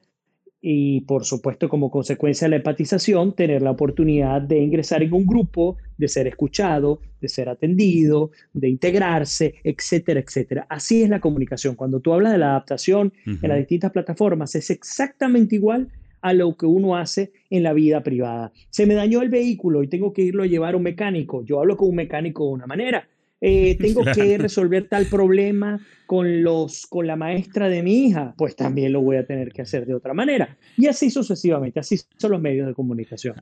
y 0.63 1.01
por 1.03 1.25
supuesto 1.25 1.69
como 1.69 1.91
consecuencia 1.91 2.45
de 2.45 2.51
la 2.51 2.57
empatización 2.57 3.35
tener 3.35 3.63
la 3.63 3.71
oportunidad 3.71 4.43
de 4.43 4.59
ingresar 4.59 5.03
en 5.03 5.15
un 5.15 5.27
grupo, 5.27 5.79
de 5.97 6.09
ser 6.09 6.27
escuchado, 6.27 7.01
de 7.21 7.29
ser 7.29 7.49
atendido, 7.49 8.31
de 8.53 8.69
integrarse, 8.69 9.55
etcétera, 9.65 10.21
etcétera. 10.21 10.67
Así 10.69 11.03
es 11.03 11.09
la 11.09 11.21
comunicación. 11.21 11.77
Cuando 11.77 12.01
tú 12.01 12.13
hablas 12.13 12.33
de 12.33 12.39
la 12.39 12.51
adaptación 12.51 13.13
en 13.25 13.49
las 13.49 13.59
distintas 13.59 13.91
plataformas, 13.91 14.55
es 14.55 14.71
exactamente 14.71 15.55
igual 15.55 15.89
a 16.21 16.35
lo 16.35 16.55
que 16.55 16.67
uno 16.67 16.97
hace 16.97 17.33
en 17.49 17.63
la 17.63 17.73
vida 17.73 18.03
privada. 18.03 18.53
Se 18.69 18.85
me 18.85 18.95
dañó 18.95 19.23
el 19.23 19.31
vehículo 19.31 19.83
y 19.83 19.89
tengo 19.89 20.13
que 20.13 20.23
irlo 20.23 20.43
a 20.43 20.47
llevar 20.47 20.75
a 20.75 20.77
un 20.77 20.83
mecánico. 20.83 21.43
Yo 21.45 21.61
hablo 21.61 21.79
con 21.79 21.89
un 21.89 21.97
mecánico 21.97 22.47
de 22.47 22.53
una 22.53 22.67
manera 22.67 23.09
eh, 23.41 23.77
tengo 23.81 24.03
que 24.05 24.39
resolver 24.39 24.89
tal 24.89 25.07
problema 25.07 25.81
con, 26.07 26.43
los, 26.43 26.87
con 26.87 27.07
la 27.07 27.17
maestra 27.17 27.69
de 27.69 27.83
mi 27.83 28.07
hija, 28.07 28.35
pues 28.37 28.57
también 28.57 28.93
lo 28.93 29.01
voy 29.01 29.17
a 29.17 29.27
tener 29.27 29.53
que 29.53 29.63
hacer 29.63 29.87
de 29.87 29.95
otra 29.95 30.15
manera. 30.15 30.57
Y 30.77 30.87
así 30.87 31.11
sucesivamente, 31.11 31.81
así 31.81 32.01
son 32.17 32.33
los 32.33 32.41
medios 32.41 32.67
de 32.67 32.75
comunicación. 32.75 33.37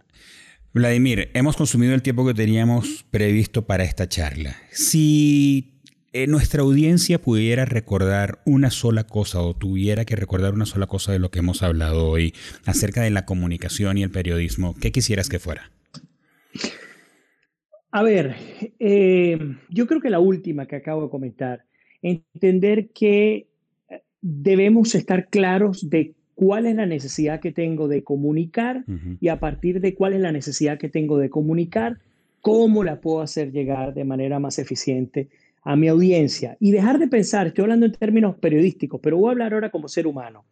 Vladimir, 0.74 1.30
hemos 1.32 1.56
consumido 1.56 1.94
el 1.94 2.02
tiempo 2.02 2.26
que 2.26 2.34
teníamos 2.34 3.04
previsto 3.10 3.66
para 3.66 3.84
esta 3.84 4.08
charla. 4.08 4.56
Si 4.70 5.78
eh, 6.12 6.26
nuestra 6.26 6.62
audiencia 6.62 7.20
pudiera 7.20 7.64
recordar 7.64 8.40
una 8.44 8.70
sola 8.70 9.04
cosa 9.04 9.40
o 9.40 9.54
tuviera 9.54 10.04
que 10.04 10.16
recordar 10.16 10.52
una 10.52 10.66
sola 10.66 10.86
cosa 10.86 11.12
de 11.12 11.18
lo 11.18 11.30
que 11.30 11.38
hemos 11.38 11.62
hablado 11.62 12.08
hoy 12.08 12.34
acerca 12.64 13.02
de 13.02 13.10
la 13.10 13.24
comunicación 13.24 13.98
y 13.98 14.02
el 14.02 14.10
periodismo, 14.10 14.74
¿qué 14.78 14.92
quisieras 14.92 15.28
que 15.28 15.38
fuera? 15.38 15.70
A 17.90 18.02
ver, 18.02 18.36
eh, 18.78 19.38
yo 19.70 19.86
creo 19.86 20.00
que 20.00 20.10
la 20.10 20.20
última 20.20 20.66
que 20.66 20.76
acabo 20.76 21.04
de 21.04 21.10
comentar, 21.10 21.64
entender 22.02 22.88
que 22.90 23.48
eh, 23.88 24.02
debemos 24.20 24.94
estar 24.94 25.28
claros 25.28 25.88
de 25.88 26.14
cuál 26.34 26.66
es 26.66 26.76
la 26.76 26.86
necesidad 26.86 27.40
que 27.40 27.50
tengo 27.50 27.88
de 27.88 28.04
comunicar 28.04 28.84
y 29.20 29.26
a 29.26 29.40
partir 29.40 29.80
de 29.80 29.94
cuál 29.94 30.12
es 30.12 30.20
la 30.20 30.30
necesidad 30.30 30.78
que 30.78 30.88
tengo 30.88 31.18
de 31.18 31.30
comunicar, 31.30 31.98
cómo 32.40 32.84
la 32.84 33.00
puedo 33.00 33.22
hacer 33.22 33.50
llegar 33.50 33.92
de 33.92 34.04
manera 34.04 34.38
más 34.38 34.60
eficiente 34.60 35.28
a 35.62 35.74
mi 35.74 35.88
audiencia. 35.88 36.56
Y 36.60 36.70
dejar 36.70 37.00
de 37.00 37.08
pensar, 37.08 37.48
estoy 37.48 37.64
hablando 37.64 37.86
en 37.86 37.92
términos 37.92 38.36
periodísticos, 38.36 39.00
pero 39.02 39.16
voy 39.16 39.28
a 39.28 39.32
hablar 39.32 39.54
ahora 39.54 39.70
como 39.70 39.88
ser 39.88 40.06
humano. 40.06 40.44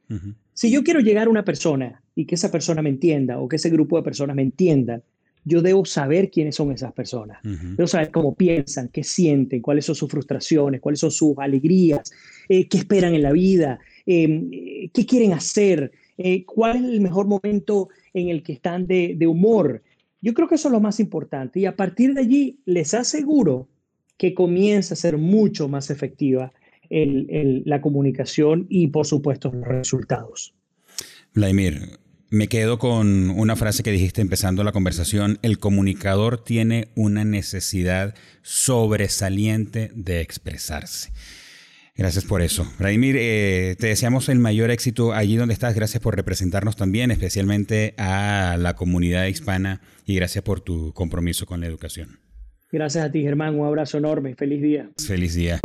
Si 0.53 0.73
yo 0.73 0.83
quiero 0.83 0.99
llegar 0.99 1.29
a 1.29 1.31
una 1.31 1.45
persona 1.45 2.03
y 2.17 2.25
que 2.25 2.35
esa 2.35 2.51
persona 2.51 2.83
me 2.83 2.91
entienda 2.91 3.39
o 3.39 3.47
que 3.47 3.57
ese 3.57 3.71
grupo 3.71 3.97
de 3.97 4.03
personas 4.03 4.35
me 4.35 4.43
entiendan, 4.43 5.05
yo 5.47 5.63
debo 5.63 5.85
saber 5.85 6.29
quiénes 6.29 6.57
son 6.57 6.73
esas 6.73 6.93
personas. 6.93 7.39
Debo 7.43 7.87
saber 7.87 8.11
cómo 8.11 8.35
piensan, 8.35 8.89
qué 8.89 9.05
sienten, 9.05 9.63
cuáles 9.63 9.85
son 9.85 9.95
sus 9.95 10.11
frustraciones, 10.11 10.81
cuáles 10.81 10.99
son 10.99 11.13
sus 11.13 11.39
alegrías, 11.39 12.11
eh, 12.49 12.67
qué 12.67 12.79
esperan 12.79 13.15
en 13.15 13.23
la 13.23 13.31
vida, 13.31 13.79
em, 14.05 14.51
eh, 14.53 14.91
qué 14.93 15.07
quieren 15.07 15.33
hacer, 15.33 15.93
eh, 16.19 16.45
cuál 16.45 16.85
es 16.85 16.91
el 16.91 17.01
mejor 17.01 17.29
momento 17.29 17.89
en 18.13 18.29
el 18.29 18.43
que 18.43 18.55
están 18.55 18.89
de, 18.89 19.25
humor. 19.29 19.85
Yo 20.21 20.35
creo 20.35 20.49
que 20.49 20.57
eso 20.57 20.67
es 20.67 20.73
lo 20.73 20.81
más 20.81 20.99
importante 20.99 21.61
y 21.61 21.67
a 21.67 21.77
partir 21.77 22.15
de 22.15 22.23
allí 22.23 22.59
les 22.65 22.93
aseguro 22.93 23.69
que 24.19 24.35
comienza 24.35 24.95
a 24.95 24.97
ser 24.97 25.17
mucho 25.17 25.69
más 25.69 25.91
efectiva 25.91 26.53
la 26.89 27.81
comunicación 27.81 28.67
y 28.69 28.89
por 28.89 29.07
supuesto 29.07 29.53
los 29.53 29.67
resultados. 29.67 30.55
Vladimir, 31.35 31.99
me 32.37 32.49
quedo 32.49 32.79
con 32.79 33.31
una 33.31 33.57
frase 33.57 33.83
que 33.83 33.91
dijiste 33.91 34.21
empezando 34.21 34.63
la 34.63 34.73
conversación. 34.73 35.39
El 35.43 35.59
comunicador 35.59 36.45
tiene 36.45 36.89
una 36.95 37.25
necesidad 37.25 38.15
sobresaliente 38.43 39.91
de 39.95 40.21
expresarse. 40.21 41.13
Gracias 41.97 42.27
por 42.27 42.43
eso. 42.43 42.71
Vladimir, 42.79 43.17
eh, 43.19 43.75
te 43.79 43.87
deseamos 43.87 44.29
el 44.29 44.39
mayor 44.39 44.71
éxito 44.71 45.15
allí 45.15 45.37
donde 45.37 45.55
estás. 45.55 45.75
Gracias 45.75 46.03
por 46.03 46.15
representarnos 46.15 46.77
también, 46.77 47.11
especialmente 47.11 47.95
a 47.97 48.57
la 48.59 48.75
comunidad 48.75 49.27
hispana 49.27 49.81
y 50.05 50.15
gracias 50.15 50.45
por 50.45 50.61
tu 50.61 50.93
compromiso 50.93 51.47
con 51.47 51.61
la 51.61 51.67
educación. 51.67 52.21
Gracias 52.71 53.03
a 53.03 53.11
ti, 53.11 53.23
Germán. 53.23 53.59
Un 53.59 53.67
abrazo 53.67 53.97
enorme. 53.97 54.35
Feliz 54.35 54.61
día. 54.61 54.91
Feliz 54.99 55.35
día. 55.35 55.59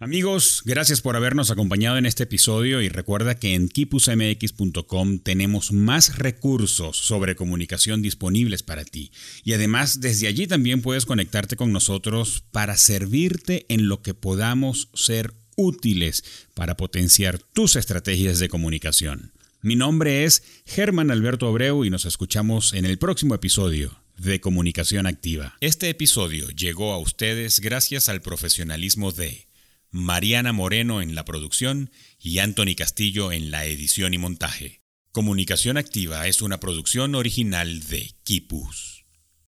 Amigos, 0.00 0.62
gracias 0.64 1.00
por 1.00 1.16
habernos 1.16 1.50
acompañado 1.50 1.98
en 1.98 2.06
este 2.06 2.22
episodio 2.22 2.80
y 2.80 2.88
recuerda 2.88 3.34
que 3.34 3.54
en 3.54 3.68
kipusmx.com 3.68 5.18
tenemos 5.18 5.72
más 5.72 6.18
recursos 6.18 6.96
sobre 6.96 7.34
comunicación 7.34 8.00
disponibles 8.00 8.62
para 8.62 8.84
ti. 8.84 9.10
Y 9.42 9.54
además 9.54 10.00
desde 10.00 10.28
allí 10.28 10.46
también 10.46 10.82
puedes 10.82 11.04
conectarte 11.04 11.56
con 11.56 11.72
nosotros 11.72 12.44
para 12.52 12.76
servirte 12.76 13.66
en 13.68 13.88
lo 13.88 14.00
que 14.00 14.14
podamos 14.14 14.88
ser 14.94 15.34
útiles 15.56 16.22
para 16.54 16.76
potenciar 16.76 17.38
tus 17.38 17.74
estrategias 17.74 18.38
de 18.38 18.48
comunicación. 18.48 19.32
Mi 19.62 19.74
nombre 19.74 20.22
es 20.22 20.44
Germán 20.64 21.10
Alberto 21.10 21.48
Abreu 21.48 21.84
y 21.84 21.90
nos 21.90 22.04
escuchamos 22.04 22.72
en 22.72 22.84
el 22.84 22.98
próximo 22.98 23.34
episodio 23.34 24.00
de 24.16 24.40
Comunicación 24.40 25.08
Activa. 25.08 25.56
Este 25.60 25.88
episodio 25.88 26.50
llegó 26.50 26.92
a 26.92 26.98
ustedes 26.98 27.58
gracias 27.58 28.08
al 28.08 28.22
profesionalismo 28.22 29.10
de 29.10 29.47
Mariana 29.90 30.52
Moreno 30.52 31.00
en 31.00 31.14
la 31.14 31.24
producción 31.24 31.90
y 32.18 32.38
Anthony 32.38 32.74
Castillo 32.76 33.32
en 33.32 33.50
la 33.50 33.64
edición 33.64 34.12
y 34.12 34.18
montaje. 34.18 34.82
Comunicación 35.12 35.78
Activa 35.78 36.26
es 36.26 36.42
una 36.42 36.60
producción 36.60 37.14
original 37.14 37.80
de 37.88 38.12
Kipus. 38.24 38.97